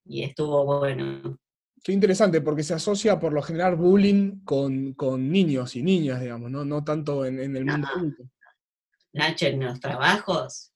[0.05, 1.39] y estuvo bueno.
[1.83, 4.95] Qué interesante, porque se asocia por lo general bullying con,
[5.31, 7.89] niños y niñas, digamos, no, no tanto en, el mundo.
[9.13, 10.73] Nacho, en los trabajos,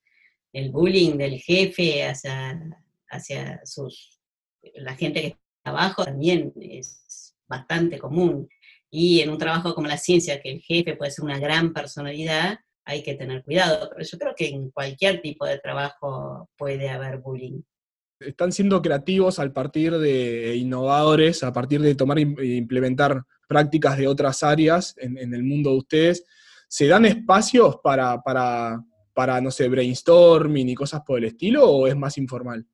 [0.52, 2.60] el bullying del jefe hacia,
[3.08, 4.20] hacia sus,
[4.74, 8.48] la gente que está abajo también es bastante común.
[8.90, 12.58] Y en un trabajo como la ciencia, que el jefe puede ser una gran personalidad,
[12.84, 13.90] hay que tener cuidado.
[13.90, 17.60] Pero yo creo que en cualquier tipo de trabajo puede haber bullying.
[18.20, 24.08] Están siendo creativos al partir de innovadores, a partir de tomar e implementar prácticas de
[24.08, 26.24] otras áreas en, el mundo de ustedes.
[26.68, 28.82] ¿Se dan espacios para, para,
[29.12, 32.66] para, no sé, brainstorming y cosas por el estilo o es más informal?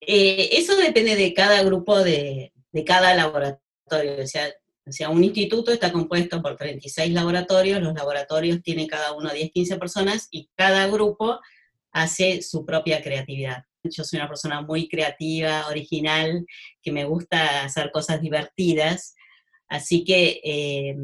[0.00, 4.22] Eh, eso depende de cada grupo de, de cada laboratorio.
[4.22, 4.52] O sea,
[4.88, 9.78] sea, un instituto está compuesto por 36 laboratorios, los laboratorios tienen cada uno 10, 15
[9.78, 11.40] personas y cada grupo
[11.92, 13.64] hace su propia creatividad.
[13.84, 16.44] Yo soy una persona muy creativa, original,
[16.82, 19.14] que me gusta hacer cosas divertidas,
[19.68, 20.96] así que eh,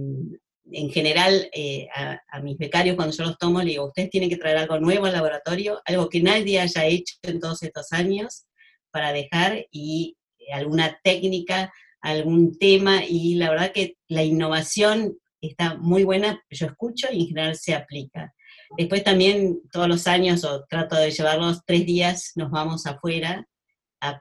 [0.73, 4.29] en general eh, a, a, mis becarios cuando yo los tomo le digo, ustedes tienen
[4.29, 8.47] que traer algo nuevo al laboratorio, algo que nadie haya hecho en todos estos años
[8.91, 10.17] para dejar y
[10.53, 17.09] alguna técnica, algún tema, y la verdad que la innovación está muy buena, yo escucho
[17.13, 18.35] y en general se aplica.
[18.77, 23.47] Después también todos los años, o trato de llevarlos tres días, nos vamos afuera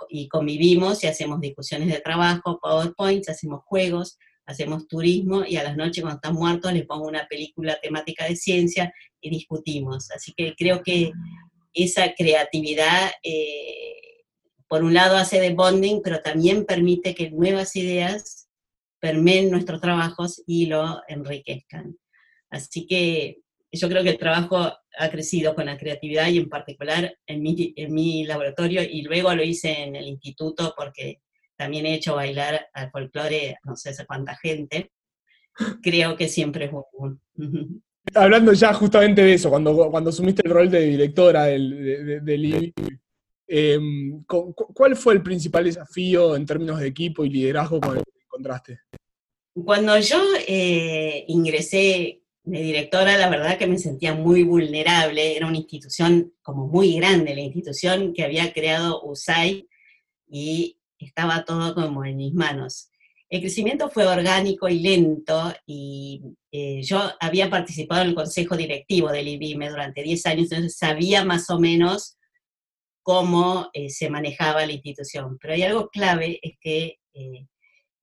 [0.10, 5.78] y convivimos y hacemos discusiones de trabajo, PowerPoints, hacemos juegos, hacemos turismo y a las
[5.78, 10.10] noches cuando están muertos les pongo una película temática de ciencia y discutimos.
[10.12, 11.12] Así que creo que
[11.74, 14.09] esa creatividad eh,
[14.70, 18.48] por un lado hace de bonding, pero también permite que nuevas ideas
[19.00, 21.98] permeen nuestros trabajos y lo enriquezcan.
[22.52, 23.40] Así que
[23.72, 24.58] yo creo que el trabajo
[24.98, 29.34] ha crecido con la creatividad y en particular en mi, en mi laboratorio y luego
[29.34, 31.22] lo hice en el instituto porque
[31.58, 34.92] también he hecho bailar al folclore no sé cuánta gente.
[35.82, 37.84] Creo que siempre es un...
[38.14, 42.74] Hablando ya justamente de eso, cuando, cuando asumiste el rol de directora del, del,
[43.52, 48.22] Em, ¿Cuál fue el principal desafío en términos de equipo y liderazgo con el que
[48.24, 48.80] encontraste?
[49.66, 55.36] Cuando yo eh, ingresé de directora, la verdad que me sentía muy vulnerable.
[55.36, 59.66] Era una institución como muy grande, la institución que había creado USAID
[60.30, 62.92] y estaba todo como en mis manos.
[63.30, 66.22] El crecimiento fue orgánico y lento y
[66.52, 71.26] eh, yo había participado en el consejo directivo del IBIME durante 10 años, entonces sabía
[71.26, 72.19] más o menos
[73.10, 75.40] cómo eh, se manejaba la institución.
[75.42, 77.48] Pero hay algo clave, es que eh,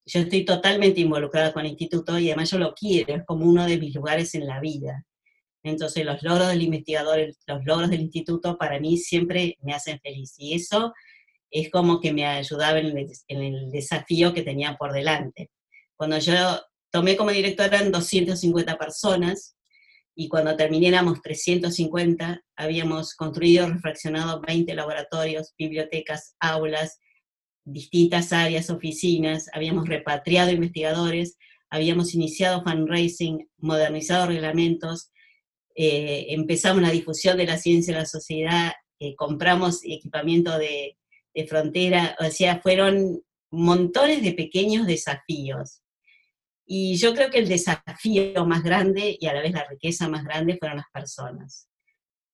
[0.05, 3.65] yo estoy totalmente involucrada con el instituto y además yo lo quiero, es como uno
[3.67, 5.05] de mis lugares en la vida.
[5.63, 10.35] Entonces los logros del investigador, los logros del instituto para mí siempre me hacen feliz.
[10.39, 10.93] Y eso
[11.53, 12.99] es como que me ayudaba en
[13.29, 15.53] el, desafío que tenía por delante.
[15.95, 16.35] Cuando yo
[16.91, 19.56] tomé como directora eran 250 personas
[20.19, 20.91] y cuando terminé
[21.21, 26.99] 350, habíamos construido, refraccionado 20 laboratorios, bibliotecas, aulas,
[27.67, 31.37] distintas áreas, oficinas, habíamos repatriado investigadores,
[31.69, 35.11] habíamos iniciado fundraising, modernizado reglamentos,
[35.75, 40.97] eh, empezamos la difusión de la ciencia en la sociedad, eh, compramos equipamiento de
[41.47, 45.83] frontera, o sea, fueron montones de pequeños desafíos.
[46.67, 50.25] Y yo creo que el desafío más grande y a la vez la riqueza más
[50.25, 51.69] grande fueron las personas.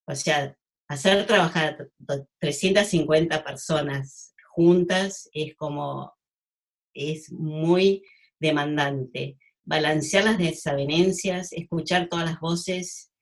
[0.07, 0.57] O sea,
[0.89, 1.89] hacer trabajar
[2.39, 6.15] 350 personas juntas es como,
[6.95, 8.03] es muy
[8.41, 9.39] demandante.
[9.65, 13.13] Balancear las desavenencias, escuchar todas las voces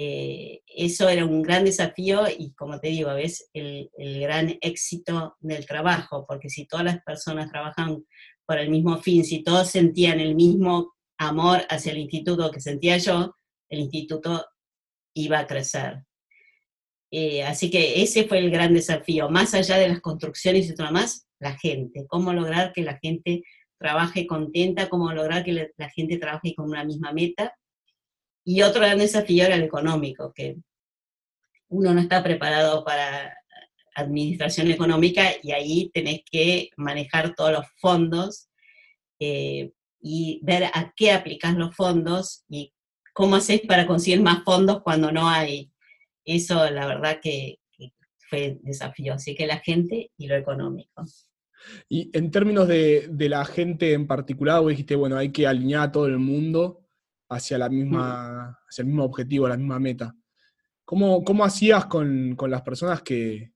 [0.00, 5.36] eh, eso era un gran desafío y como te digo, ves el, el gran éxito
[5.40, 8.04] del trabajo, porque si todas las personas trabajan
[8.48, 12.96] por el mismo fin, si todos sentían el mismo amor hacia el instituto que sentía
[12.96, 13.36] yo,
[13.68, 14.46] el instituto
[15.14, 16.02] iba a crecer.
[17.10, 20.86] Eh, así que ese fue el gran desafío, más allá de las construcciones y todo
[20.86, 23.42] lo más, la gente, cómo lograr que la gente
[23.78, 27.54] trabaje contenta, cómo lograr que la gente trabaje con una misma meta
[28.46, 30.56] y otro gran desafío era el económico, que
[31.68, 33.37] uno no está preparado para
[34.00, 38.48] administración económica y ahí tenés que manejar todos los fondos
[39.20, 42.72] eh, y ver a qué aplicas los fondos y
[43.12, 45.72] cómo haces para conseguir más fondos cuando no hay.
[46.24, 47.58] Eso la verdad que,
[48.30, 51.02] fue desafío, así que la gente y lo económico.
[51.88, 55.84] Y en términos de, de la gente en particular, vos dijiste, bueno, hay que alinear
[55.84, 56.88] a todo el mundo
[57.28, 60.14] hacia, la misma, hacia el mismo objetivo, la misma meta.
[60.84, 63.52] ¿Cómo, cómo hacías con, las personas que,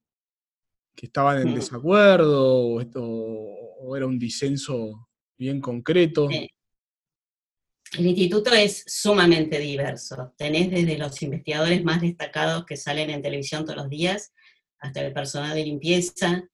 [0.97, 6.29] estaban en desacuerdo o, era un disenso bien concreto?
[6.31, 10.33] El instituto es sumamente diverso.
[10.37, 14.33] Tenés desde los investigadores más destacados que salen en televisión todos los días,
[14.79, 16.49] hasta el personal de limpieza,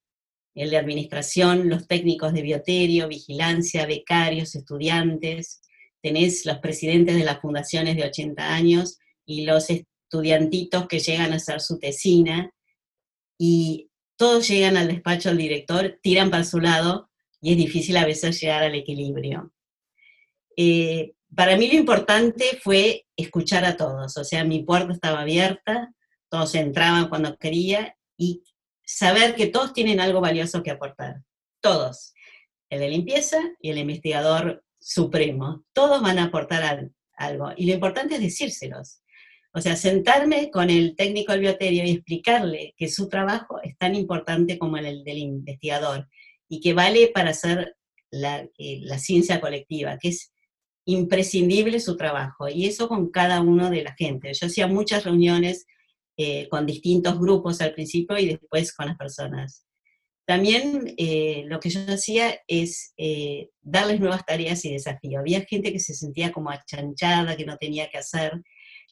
[0.55, 5.63] el de administración, los técnicos de bioterio, vigilancia, becarios, estudiantes,
[6.03, 11.37] tenés los presidentes de las fundaciones de 80 años y los estudiantitos que llegan a
[11.37, 12.51] hacer su tesina
[13.39, 13.88] y
[14.19, 17.09] todos llegan al despacho del director, tiran para su lado
[17.41, 19.53] y es difícil a veces llegar al equilibrio.
[20.57, 25.95] Eh, para mí lo importante fue escuchar a todos, o sea, mi puerta estaba abierta,
[26.29, 28.43] todos entraban cuando quería y
[28.85, 31.23] saber que todos tienen algo valioso que aportar,
[31.61, 32.13] todos,
[32.71, 37.53] el de limpieza y el investigador supremo, todos van a aportar algo.
[37.57, 39.01] Y lo importante es decírselos.
[39.53, 43.95] O sea, sentarme con el técnico del bioterio y explicarle que su trabajo es tan
[43.95, 46.09] importante como el del investigador
[46.49, 47.77] y que vale para hacer
[48.11, 50.33] la, eh, ciencia colectiva, que es
[50.85, 52.49] imprescindible su trabajo.
[52.49, 54.33] Y eso con cada uno de la gente.
[54.35, 55.67] Yo hacía muchas reuniones
[56.17, 59.65] eh, con distintos grupos al principio y después con las personas.
[60.29, 65.21] También eh, lo que yo hacía es eh, darles nuevas tareas y desafíos.
[65.21, 68.43] Había gente que se sentía como achanchada, que no tenía que hacer.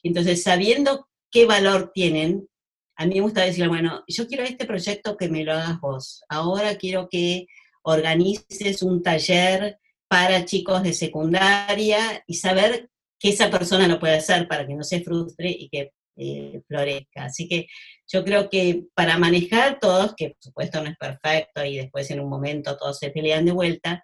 [0.07, 2.47] Entonces, sabiendo qué valor tienen,
[2.95, 6.23] a mí me gusta decirle, bueno, yo quiero este proyecto que me lo hagas vos.
[6.29, 7.45] Ahora quiero que
[7.83, 12.89] organices un taller para chicos de secundaria y saber
[13.19, 17.25] que esa persona lo puede hacer para que no se frustre y que eh, florezca.
[17.25, 17.67] Así que
[18.07, 22.19] yo creo que para manejar todos, que por supuesto no es perfecto y después en
[22.19, 24.03] un momento todos se pelean de vuelta,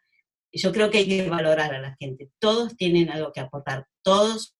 [0.51, 2.29] yo creo que hay que valorar a la gente.
[2.39, 4.55] Todos tienen algo que aportar, todos,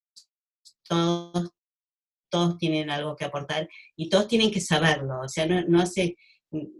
[0.94, 1.50] todos,
[2.30, 5.22] todos tienen algo que aportar y todos tienen que saberlo.
[5.22, 5.84] O sea, no, no,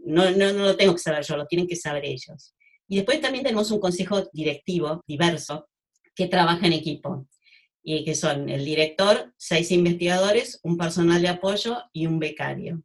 [0.06, 2.54] no, no, no lo tengo que saber yo, lo tienen que saber ellos.
[2.88, 5.68] Y después también tenemos un consejo directivo diverso
[6.14, 7.26] que trabaja en equipo
[7.82, 12.82] y que son el director, seis investigadores, un personal de apoyo y un becario.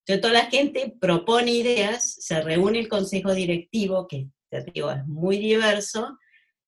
[0.00, 4.28] Entonces toda la gente propone ideas, se reúne el consejo directivo, que
[4.74, 6.18] digo es muy diverso,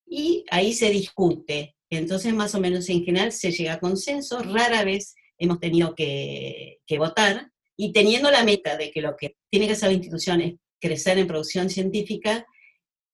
[0.07, 1.74] y ahí se discute.
[1.97, 6.79] Entonces más o menos en general se llega a consenso, rara vez hemos tenido que,
[6.85, 10.41] que votar, y teniendo la meta de que lo que tiene que hacer la institución
[10.41, 12.45] es crecer en producción científica,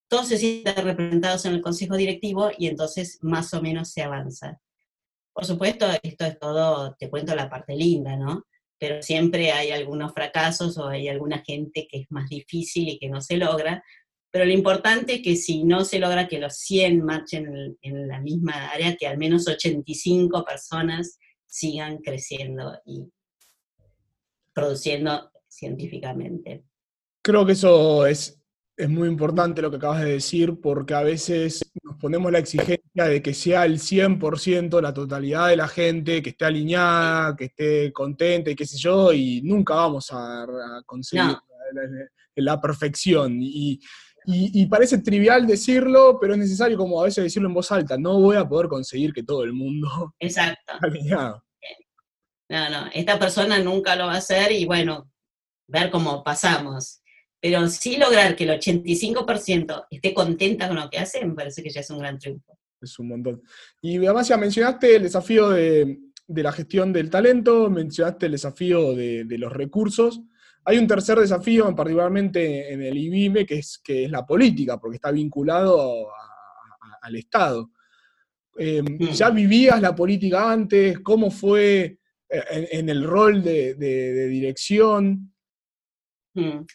[0.07, 4.59] todos se sienten representados en el consejo directivo y entonces más o menos se avanza.
[5.33, 8.45] Por supuesto, esto es todo, te cuento la parte linda, ¿no?
[8.77, 13.07] Pero siempre hay algunos fracasos o hay alguna gente que es más difícil y que
[13.07, 13.83] no se logra.
[14.31, 18.21] Pero lo importante es que si no se logra que los 100 marchen en, la
[18.21, 23.11] misma área, que al menos 85 personas sigan creciendo y
[24.53, 26.63] produciendo científicamente.
[27.21, 28.41] Creo que eso es
[28.81, 33.05] es muy importante lo que acabas de decir porque a veces nos ponemos la exigencia
[33.05, 37.93] de que sea el 100% la totalidad de la gente, que esté alineada, que esté
[37.93, 40.47] contenta y qué sé yo, y nunca vamos a,
[40.85, 41.37] conseguir
[42.35, 43.37] la, perfección.
[43.39, 43.79] Y,
[44.69, 48.37] parece trivial decirlo, pero es necesario como a veces decirlo en voz alta, no voy
[48.37, 50.73] a poder conseguir que todo el mundo Exacto.
[50.81, 51.43] alineado.
[52.49, 55.09] No, no, esta persona nunca lo va a hacer y bueno,
[55.67, 57.01] ver cómo pasamos
[57.41, 61.71] pero sí lograr que el 85% esté contenta con lo que hace, me parece que
[61.71, 62.57] ya es un gran triunfo.
[62.79, 63.41] Es un montón.
[63.81, 65.97] Y además ya mencionaste el desafío de,
[66.27, 70.21] la gestión del talento, mencionaste el desafío de, los recursos.
[70.63, 74.95] Hay un tercer desafío, particularmente en el IBIME, que es, que es la política, porque
[74.95, 76.09] está vinculado
[77.01, 77.71] al Estado.
[78.57, 79.11] Em, mm.
[79.11, 80.99] ¿Ya vivías la política antes?
[80.99, 81.97] ¿Cómo fue
[82.29, 83.73] eh, en, el rol de,
[84.27, 85.33] dirección?
[86.35, 86.65] Mm.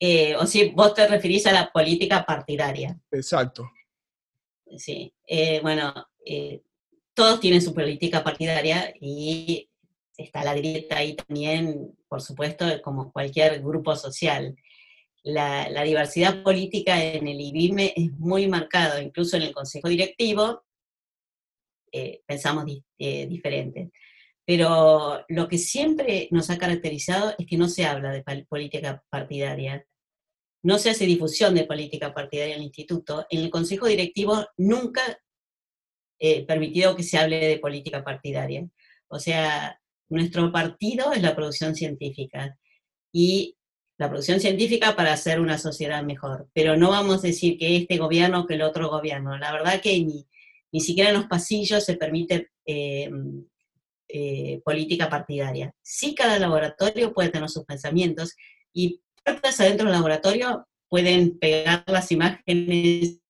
[0.00, 2.98] Eh, o si vos te referís a la política partidaria.
[3.10, 3.70] Exacto.
[4.76, 5.92] Sí, eh, bueno,
[7.12, 9.69] todos tienen su política partidaria y
[10.22, 14.56] está la grieta ahí también, por supuesto, como cualquier grupo social.
[15.22, 20.62] La, diversidad política en el IBIME es muy marcada, incluso en el consejo directivo
[22.26, 22.64] pensamos
[22.96, 23.90] diferente.
[24.46, 29.84] Pero lo que siempre nos ha caracterizado es que no se habla de política partidaria
[30.62, 33.26] no se hace difusión de política partidaria en el instituto.
[33.30, 35.00] En el consejo directivo nunca
[36.18, 38.68] he permitido que se hable de política partidaria.
[39.08, 39.79] O sea,
[40.10, 42.58] nuestro partido es la producción científica
[43.12, 43.56] y
[43.98, 46.48] la producción científica para hacer una sociedad mejor.
[46.52, 49.36] Pero no vamos a decir que este gobierno o que el otro gobierno.
[49.38, 50.26] La verdad que ni,
[50.72, 53.10] ni siquiera en los pasillos se permite eh,
[54.08, 55.72] eh, política partidaria.
[55.82, 58.34] Sí cada laboratorio puede tener sus pensamientos
[58.72, 63.20] y adentro del laboratorio pueden pegar las imágenes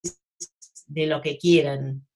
[0.87, 2.07] de lo que quieran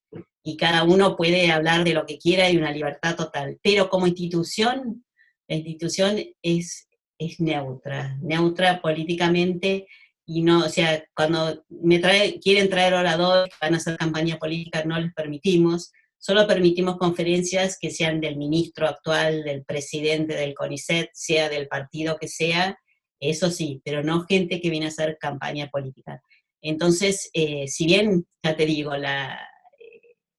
[0.47, 3.59] y cada uno puede hablar de lo que quiera y una libertad total.
[3.63, 5.05] Pero como institución,
[5.49, 6.87] la institución es,
[7.19, 9.87] es neutra, neutra políticamente
[10.27, 14.85] y no, o sea, cuando me trae, quieren traer oradores van a hacer campaña política,
[14.85, 21.09] no les permitimos, solo permitimos conferencias que sean del ministro actual, del presidente del CONICET,
[21.15, 22.79] sea del partido que sea,
[23.19, 26.23] eso sí, pero no gente que viene a hacer campaña política.
[26.61, 29.39] Entonces, eh, si bien, ya te digo, la,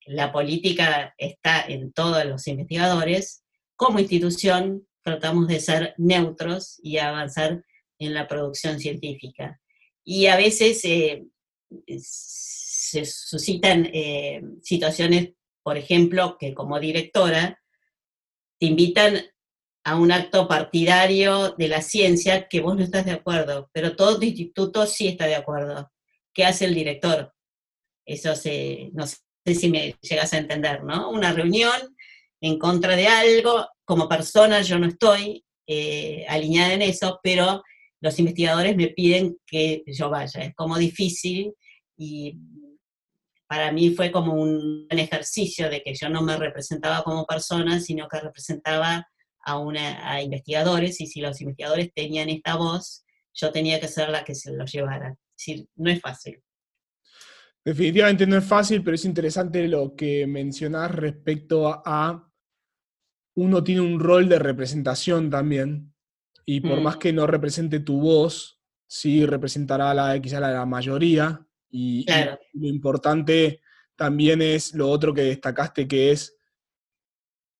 [0.05, 3.43] la política está en todos los investigadores,
[3.75, 7.63] como institución tratamos de ser neutros y avanzar
[7.99, 9.59] en la producción científica.
[10.03, 11.25] Y a veces eh,
[11.87, 13.89] se suscitan
[14.61, 15.33] situaciones,
[15.63, 17.59] por ejemplo, que como directora
[18.59, 19.21] te invitan
[19.83, 24.17] a un acto partidario de la ciencia que vos no estás de acuerdo, pero todo
[24.17, 25.91] tu instituto sí está de acuerdo.
[26.33, 27.33] ¿Qué hace el director?
[28.03, 29.05] Eso se, no
[29.53, 31.11] si me llegas a entender, ¿no?
[31.11, 31.95] Una reunión
[32.41, 37.61] en contra de algo, como persona yo no estoy eh, alineada en eso, pero
[38.01, 40.41] los investigadores me piden que yo vaya.
[40.41, 41.53] Es como difícil
[41.97, 42.37] y
[43.47, 48.07] para mí fue como un ejercicio de que yo no me representaba como persona, sino
[48.07, 49.07] que representaba
[49.39, 54.09] a, una, a investigadores y si los investigadores tenían esta voz, yo tenía que ser
[54.09, 55.09] la que se lo llevara.
[55.09, 56.41] Es decir, no es fácil.
[57.65, 62.31] Definitivamente no es fácil, pero es interesante lo que mencionás respecto a,
[63.37, 65.91] uno tiene un rol de representación también,
[66.45, 66.99] y por más mm.
[66.99, 72.05] que no represente tu voz, sí representará la, quizá la, la mayoría, y,
[72.53, 73.61] lo importante
[73.95, 76.37] también es lo otro que destacaste, que es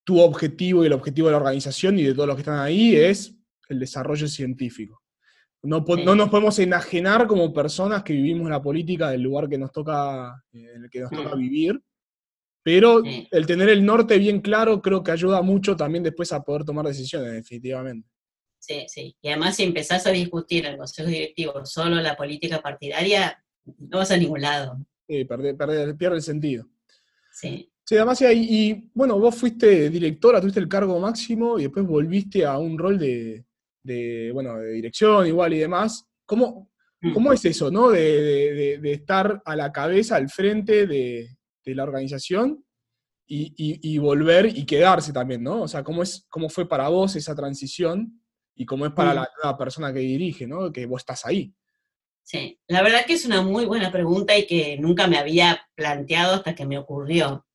[0.06, 2.96] tu objetivo y el objetivo de la organización y de todos los que están ahí
[2.96, 3.36] es
[3.70, 5.02] el desarrollo científico.
[5.66, 5.84] No,
[6.16, 10.84] nos podemos enajenar como personas que vivimos la política del lugar que nos toca, en
[10.84, 11.82] el que nos toca vivir,
[12.64, 16.64] pero el tener el norte bien claro creo que ayuda mucho también después a poder
[16.64, 18.08] tomar decisiones, definitivamente.
[18.60, 19.16] Sí, sí.
[19.22, 23.44] Y además si empezás a discutir en el Consejo Directivo solo la política partidaria,
[23.78, 24.78] no vas a ningún lado.
[25.08, 26.68] Sí, pierde el sentido.
[27.32, 27.72] Sí.
[27.84, 32.44] Sí, además, y, y, bueno, vos fuiste directora, tuviste el cargo máximo y después volviste
[32.44, 33.46] a un rol de,
[34.34, 36.08] bueno, de dirección igual y demás.
[36.26, 36.70] ¿Cómo,
[37.06, 37.14] Mm.
[37.14, 37.90] ¿Cómo es eso, no?
[37.92, 42.64] De, estar a la cabeza, al frente de, la organización
[43.28, 45.64] y, volver y quedarse también, ¿no?
[45.64, 48.22] O sea, ¿cómo, es, cómo fue para vos esa transición
[48.56, 49.26] y cómo es para mm.
[49.44, 50.72] la persona que dirige, ¿no?
[50.72, 51.54] Que vos estás ahí.
[52.24, 56.36] Sí, la verdad que es una muy buena pregunta y que nunca me había planteado
[56.36, 57.46] hasta que me ocurrió.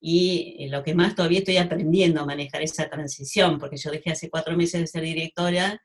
[0.00, 4.30] Y lo que más todavía estoy aprendiendo a manejar esa transición, porque yo dejé hace
[4.30, 5.82] cuatro meses de ser directora,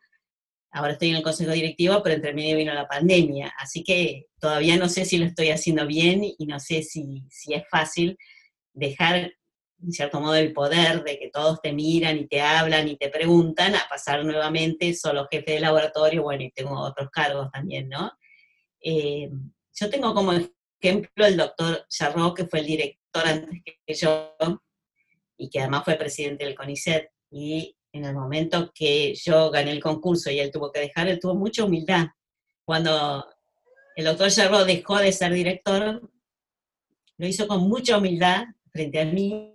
[0.71, 4.77] ahora estoy en el consejo directivo, pero entre medio vino la pandemia, así que todavía
[4.77, 8.17] no sé si lo estoy haciendo bien y no sé si, si es fácil
[8.73, 9.33] dejar
[9.83, 13.09] en cierto modo el poder de que todos te miran y te hablan y te
[13.09, 18.11] preguntan a pasar nuevamente solo jefe de laboratorio, bueno, y tengo otros cargos también, ¿no?
[18.79, 19.29] Eh,
[19.75, 20.33] yo tengo como
[20.79, 24.35] ejemplo el doctor Charrot, que fue el director antes que yo,
[25.37, 29.81] y que además fue presidente del CONICET, y en el momento que yo gané el
[29.81, 32.07] concurso y él tuvo que dejar, él tuvo mucha humildad.
[32.65, 33.25] Cuando
[33.95, 36.01] el doctor Charrot dejó de ser director,
[37.17, 39.53] lo hizo con mucha humildad frente a mí,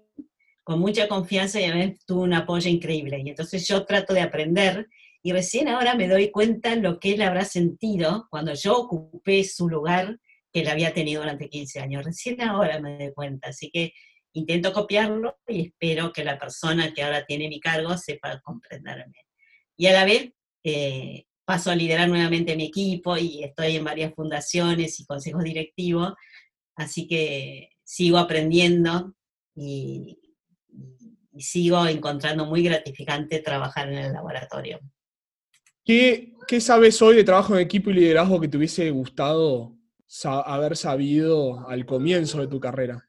[0.62, 3.20] con mucha confianza y a veces tuvo un apoyo increíble.
[3.24, 4.86] Y entonces yo trato de aprender
[5.22, 9.68] y recién ahora me doy cuenta lo que él habrá sentido cuando yo ocupé su
[9.68, 10.20] lugar
[10.52, 12.04] que él había tenido durante 15 años.
[12.04, 13.48] Recién ahora me doy cuenta.
[13.48, 13.92] Así que
[14.32, 19.24] intento copiarlo y espero que la persona que ahora tiene mi cargo sepa comprenderme.
[19.76, 20.32] Y a la vez
[20.64, 26.12] eh, paso a liderar nuevamente mi equipo y estoy en varias fundaciones y consejos directivos,
[26.76, 29.14] así que sigo aprendiendo
[29.54, 30.18] y
[31.38, 34.80] sigo encontrando muy gratificante trabajar en el laboratorio.
[35.88, 39.77] ¿Qué, sabes hoy de trabajo en equipo y liderazgo que te hubiese gustado
[40.24, 43.08] haber sabido al comienzo de tu carrera?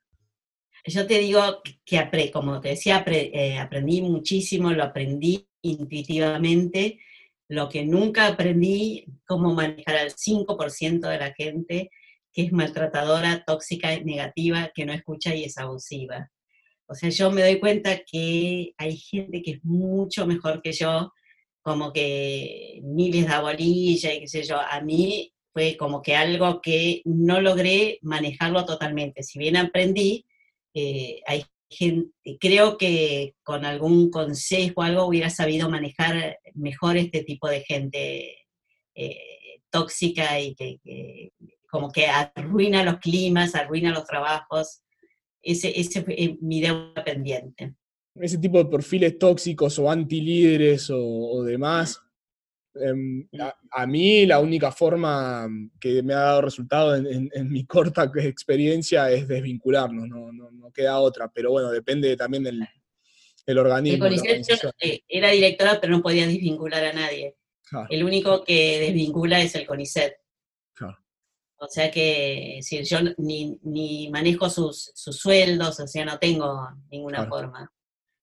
[0.86, 7.00] Yo te digo que, como te decía, eh, aprendí muchísimo, lo aprendí intuitivamente.
[7.48, 11.90] Lo que nunca aprendí, cómo manejar al 5% de la gente
[12.32, 16.32] que es maltratadora, tóxica, negativa, que no escucha y es abusiva.
[16.88, 21.12] O sea, yo me doy cuenta que hay gente que es mucho mejor que yo
[21.62, 26.62] como que miles de bolilla y qué sé yo, a mí fue como que algo
[26.62, 29.24] que no logré manejarlo totalmente.
[29.24, 30.26] Si bien aprendí,
[30.74, 37.26] eh, hay gente, creo que con algún consejo o algo hubiera sabido manejar mejor este
[37.26, 38.38] tipo de gente
[38.96, 40.80] eh, tóxica y que,
[41.70, 44.82] como que arruina los climas, arruina los trabajos.
[45.42, 47.74] Ese, ese fue mi deuda pendiente
[48.16, 52.02] ese tipo de perfiles tóxicos o antilíderes o, o demás,
[52.82, 53.28] em,
[53.72, 55.48] a, mí la única forma
[55.80, 61.32] que me ha dado resultado en, mi corta experiencia es desvincularnos, no, no, queda otra,
[61.34, 62.68] pero bueno, depende también del,
[63.58, 64.06] organismo.
[64.06, 67.36] Eh, era directora, pero no podía desvincular a nadie.
[67.90, 70.14] El único que desvincula es el CONICET.
[71.62, 77.70] O sea que si yo ni, manejo sus, sueldos, o sea, no tengo ninguna forma.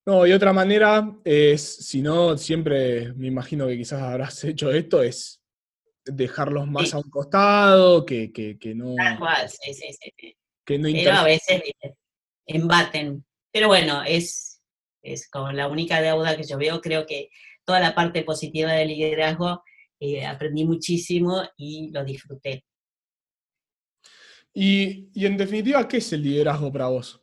[0.07, 5.03] No, y otra manera es, si no, siempre me imagino que quizás habrás hecho esto,
[5.03, 5.43] es
[6.05, 8.31] dejarlos más a un costado, que,
[8.77, 8.95] no...
[8.95, 10.37] Tal cual, sí, sí, sí.
[10.65, 11.63] Que no Pero a veces
[12.47, 13.25] embaten.
[13.53, 14.61] Pero bueno, es,
[15.03, 16.81] es como la única deuda que yo veo.
[16.81, 17.31] Creo que
[17.65, 19.63] toda la parte positiva del liderazgo
[19.99, 22.65] eh, aprendí muchísimo y lo disfruté.
[24.55, 27.21] Y, y, en definitiva, ¿qué es el liderazgo para vos?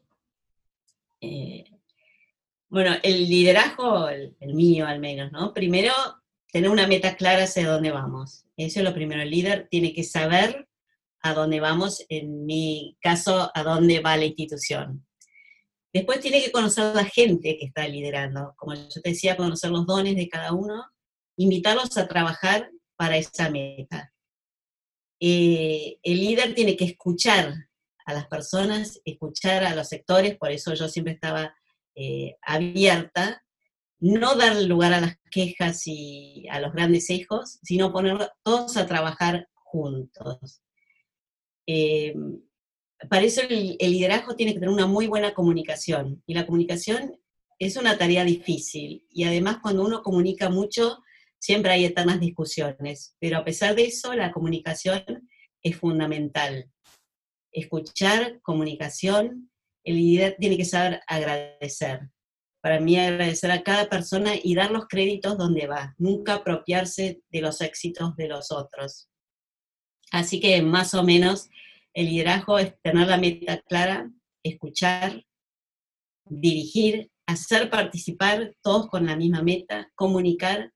[1.21, 1.65] Eh,
[2.73, 5.53] bueno, el liderazgo, el, mío al menos, ¿no?
[5.53, 5.93] Primero,
[6.51, 8.45] tener una meta clara hacia dónde vamos.
[8.57, 9.21] Eso es lo primero.
[9.21, 10.67] El líder tiene que saber
[11.21, 15.05] a dónde vamos, en mi caso, a dónde va la institución.
[15.93, 18.55] Después tiene que conocer la gente que está liderando.
[18.57, 20.83] Como yo te decía, conocer los dones de cada uno,
[21.37, 24.11] invitarlos a trabajar para esa meta.
[25.19, 27.53] Eh, el líder tiene que escuchar
[28.03, 31.53] a las personas, escuchar a los sectores, por eso yo siempre estaba
[31.95, 33.43] eh, abierta,
[33.99, 38.85] no dar lugar a las quejas y a los grandes hijos, sino poner todos a
[38.85, 40.61] trabajar juntos.
[41.65, 42.13] Eh,
[43.09, 47.19] para eso el, liderazgo tiene que tener una muy buena comunicación y la comunicación
[47.59, 50.99] es una tarea difícil y además cuando uno comunica mucho
[51.39, 55.29] siempre hay eternas discusiones, pero a pesar de eso la comunicación
[55.61, 56.69] es fundamental.
[57.51, 59.51] Escuchar, comunicación,
[59.83, 62.09] el líder tiene que saber agradecer.
[62.61, 67.41] Para mí agradecer a cada persona y dar los créditos donde va, nunca apropiarse de
[67.41, 69.09] los éxitos de los otros.
[70.11, 71.49] Así que más o menos
[71.93, 74.09] el liderazgo es tener la meta clara,
[74.43, 75.25] escuchar,
[76.25, 80.71] dirigir, hacer participar todos con la misma meta, comunicar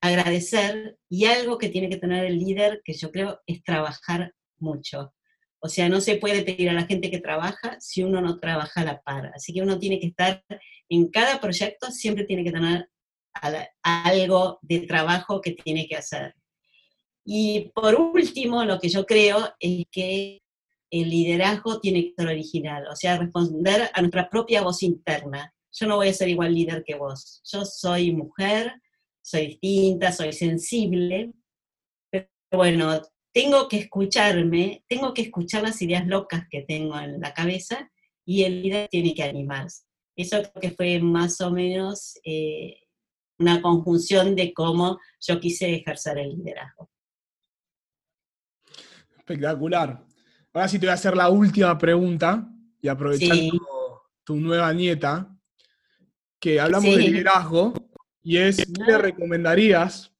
[0.00, 5.12] agradecer y algo que tiene que tener el líder, que yo creo, es trabajar mucho.
[5.60, 8.82] O sea, no se puede pedir a la gente que trabaja si uno no trabaja
[8.82, 9.32] a la par.
[9.34, 10.44] Así que uno tiene que estar
[10.88, 12.88] en cada proyecto, siempre tiene que tener
[13.82, 16.34] algo de trabajo que tiene que hacer.
[17.24, 20.42] Y por último, lo que yo creo es que
[20.90, 25.52] el liderazgo tiene que ser original, o sea, responder a nuestra propia voz interna.
[25.72, 27.42] Yo no voy a ser igual líder que vos.
[27.52, 28.80] Yo soy mujer,
[29.20, 31.32] soy distinta, soy sensible,
[32.08, 33.02] pero bueno,
[33.36, 37.92] tengo que escucharme, tengo que escuchar las ideas locas que tengo en la cabeza
[38.24, 39.84] y el líder tiene que animarse.
[40.16, 42.78] Eso creo que fue más o menos eh,
[43.38, 46.90] una conjunción de cómo yo quise ejercer el liderazgo.
[49.18, 50.02] Espectacular.
[50.54, 52.48] Ahora sí te voy a hacer la última pregunta
[52.80, 55.30] y aprovechando tu nueva nieta,
[56.40, 57.74] que hablamos de liderazgo,
[58.22, 60.15] y es, ¿qué le recomendarías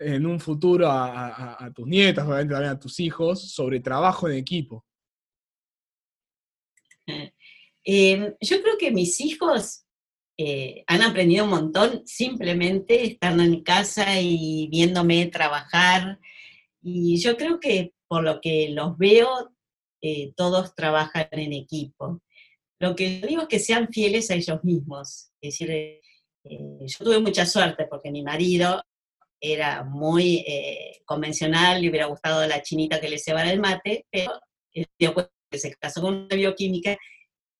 [0.00, 4.84] en un futuro a, tus nietas, obviamente también a tus hijos, sobre trabajo en equipo?
[7.86, 9.84] Em, yo creo que mis hijos
[10.38, 16.18] eh, han aprendido un montón simplemente estando en casa y viéndome trabajar.
[16.82, 19.54] Y yo creo que por lo que los veo,
[20.00, 22.22] eh, todos trabajan en equipo.
[22.78, 25.30] Lo que digo es que sean fieles a ellos mismos.
[25.40, 26.00] Es decir, eh,
[26.42, 28.82] yo tuve mucha suerte porque mi marido
[29.40, 34.32] era muy eh, convencional, le hubiera gustado la chinita que le cebara el mate, pero
[34.72, 34.88] él
[35.50, 36.96] que se casó con una bioquímica,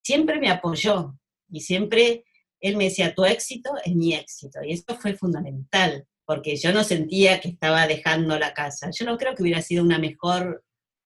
[0.03, 1.15] siempre me apoyó
[1.49, 2.25] y siempre
[2.61, 4.61] él me decía, tu éxito es mi éxito.
[4.65, 8.91] Y eso fue fundamental, porque yo no sentía que estaba dejando la casa.
[8.91, 10.65] Yo no creo que hubiera sido una mejor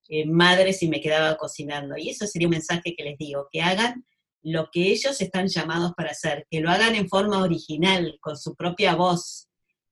[0.08, 1.96] eh, madre si me quedaba cocinando.
[1.96, 4.06] Y eso sería un mensaje que les digo, que hagan
[4.42, 8.54] lo que ellos están llamados para hacer, que lo hagan en forma original, con su
[8.54, 9.47] propia voz,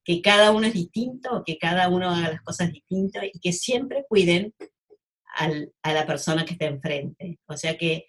[0.07, 4.05] que cada uno es distinto, que cada uno haga las cosas distintas y que siempre
[4.09, 4.55] cuiden
[5.83, 7.41] a la persona que está enfrente.
[7.47, 8.07] O sea que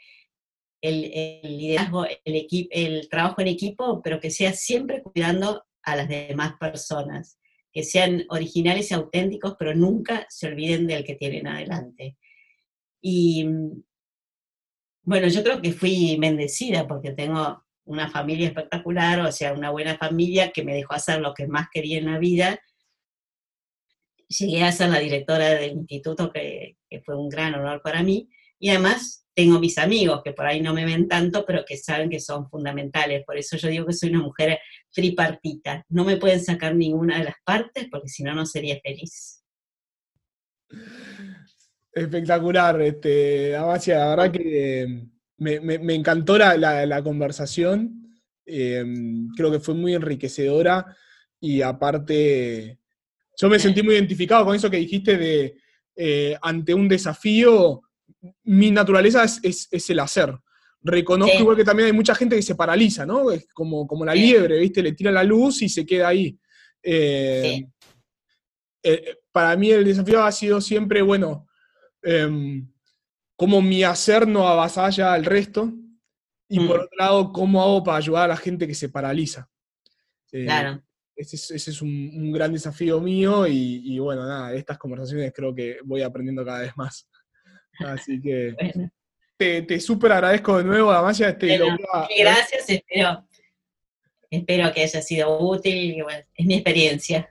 [0.79, 1.01] el,
[1.41, 7.39] liderazgo, el, el trabajo en equipo, pero que sea siempre cuidando a las demás personas,
[7.71, 12.15] que sean originales y auténticos, pero nunca se olviden del que tienen adelante.
[13.01, 13.43] Y
[15.01, 19.97] bueno, yo creo que fui bendecida porque tengo una familia espectacular, o sea, una buena
[19.97, 22.59] familia que me dejó hacer lo que más quería en la vida.
[24.27, 28.29] Llegué a ser la directora del instituto, que, fue un gran honor para mí,
[28.59, 32.09] y además tengo mis amigos que por ahí no me ven tanto, pero que saben
[32.09, 33.23] que son fundamentales.
[33.25, 34.59] Por eso yo digo que soy una mujer
[34.91, 35.85] tripartita.
[35.89, 39.43] No me pueden sacar ninguna de las partes, porque si no, no sería feliz.
[41.93, 45.07] Espectacular, este, Amacia, la verdad que
[45.37, 50.85] me, encantó la, conversación, em, creo que fue muy enriquecedora
[51.39, 52.79] y aparte,
[53.39, 55.57] yo me sentí muy identificado con eso que dijiste de
[55.95, 57.81] eh, ante un desafío,
[58.43, 60.33] mi naturaleza es, el hacer.
[60.81, 63.31] Reconozco igual que también hay mucha gente que se paraliza, ¿no?
[63.31, 64.81] Es como, como la liebre, ¿viste?
[64.81, 66.37] Le tira la luz y se queda ahí.
[66.81, 67.67] Eh,
[68.83, 71.47] eh, para mí el desafío ha sido siempre, bueno,
[72.01, 72.67] em,
[73.37, 75.71] cómo mi hacer no avasalla al resto,
[76.49, 76.83] y por mm.
[76.83, 79.49] otro lado, cómo hago para ayudar a la gente que se paraliza.
[80.31, 80.83] Eh, claro.
[81.15, 86.45] Ese es, un, gran desafío mío y, bueno, nada, estas conversaciones creo que voy aprendiendo
[86.45, 87.07] cada vez más.
[87.79, 88.55] Así que
[89.37, 91.29] te, te súper agradezco de nuevo, Damasia.
[91.29, 91.57] Este,
[92.19, 93.27] gracias, espero,
[94.29, 96.03] espero que haya sido útil,
[96.35, 97.29] es mi experiencia.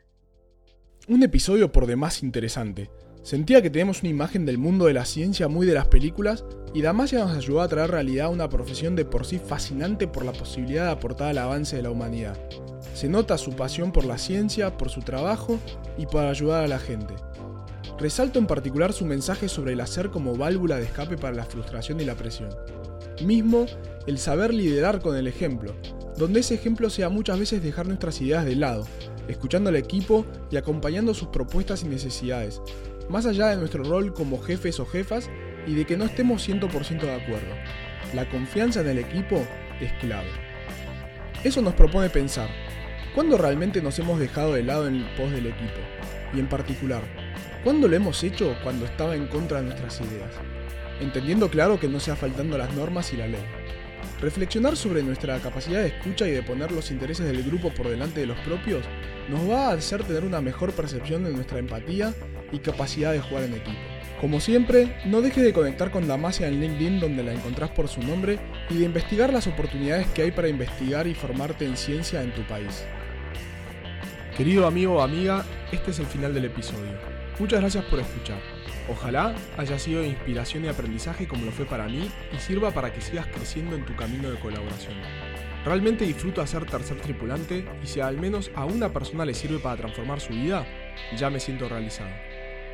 [1.06, 2.90] Un episodio por demás interesante.
[3.26, 6.80] Sentía que tenemos una imagen del mundo de la ciencia muy de las películas y
[6.80, 10.30] Damasia nos ayudó a traer realidad a una profesión de por sí fascinante por la
[10.30, 12.38] posibilidad de aportar al avance de la humanidad.
[12.94, 15.58] Se nota su pasión por la ciencia, por su trabajo
[15.98, 17.14] y por ayudar a la gente.
[17.98, 22.00] Resalto en particular su mensaje sobre el hacer como válvula de escape para la frustración
[22.00, 22.50] y la presión.
[23.24, 23.66] Mismo,
[24.06, 25.74] el saber liderar con el ejemplo,
[26.16, 28.86] donde ese ejemplo sea muchas veces dejar nuestras ideas de lado,
[29.26, 32.60] escuchando al equipo y acompañando sus propuestas y necesidades,
[33.08, 35.30] más allá de nuestro rol como jefes o jefas
[35.66, 37.54] y de que no estemos 100% de acuerdo.
[38.14, 39.44] La confianza en el equipo
[39.80, 40.28] es clave.
[41.44, 42.48] Eso nos propone pensar,
[43.14, 45.80] ¿cuándo realmente nos hemos dejado de lado en el pos del equipo?
[46.34, 47.02] Y en particular,
[47.62, 50.32] ¿cuándo lo hemos hecho cuando estaba en contra de nuestras ideas?
[51.00, 53.44] Entendiendo claro que no sea faltando las normas y la ley.
[54.20, 58.20] Reflexionar sobre nuestra capacidad de escucha y de poner los intereses del grupo por delante
[58.20, 58.84] de los propios
[59.28, 62.14] nos va a hacer tener una mejor percepción de nuestra empatía
[62.52, 63.78] y capacidad de jugar en equipo.
[64.20, 68.02] Como siempre, no dejes de conectar con Damasia en LinkedIn donde la encontrás por su
[68.02, 68.38] nombre
[68.70, 72.42] y de investigar las oportunidades que hay para investigar y formarte en ciencia en tu
[72.42, 72.86] país.
[74.34, 76.92] Querido amigo o amiga, este es el final del episodio.
[77.38, 78.38] Muchas gracias por escuchar.
[78.88, 83.02] Ojalá haya sido inspiración y aprendizaje como lo fue para mí y sirva para que
[83.02, 84.94] sigas creciendo en tu camino de colaboración.
[85.64, 89.76] Realmente disfruto hacer tercer tripulante y si al menos a una persona le sirve para
[89.76, 90.64] transformar su vida,
[91.16, 92.10] ya me siento realizado.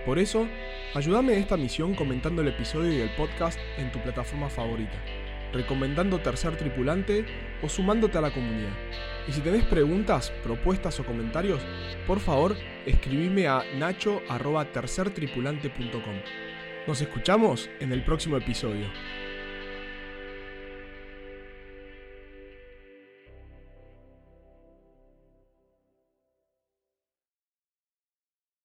[0.05, 0.49] Por eso,
[0.95, 5.01] ayúdame en esta misión comentando el episodio y el podcast en tu plataforma favorita,
[5.53, 7.25] recomendando tercer tripulante
[7.63, 8.73] o sumándote a la comunidad.
[9.29, 11.63] Y si tenés preguntas, propuestas o comentarios,
[12.07, 16.17] por favor escribime a nacho.tercertripulante.com.
[16.89, 18.89] Nos escuchamos en el próximo episodio.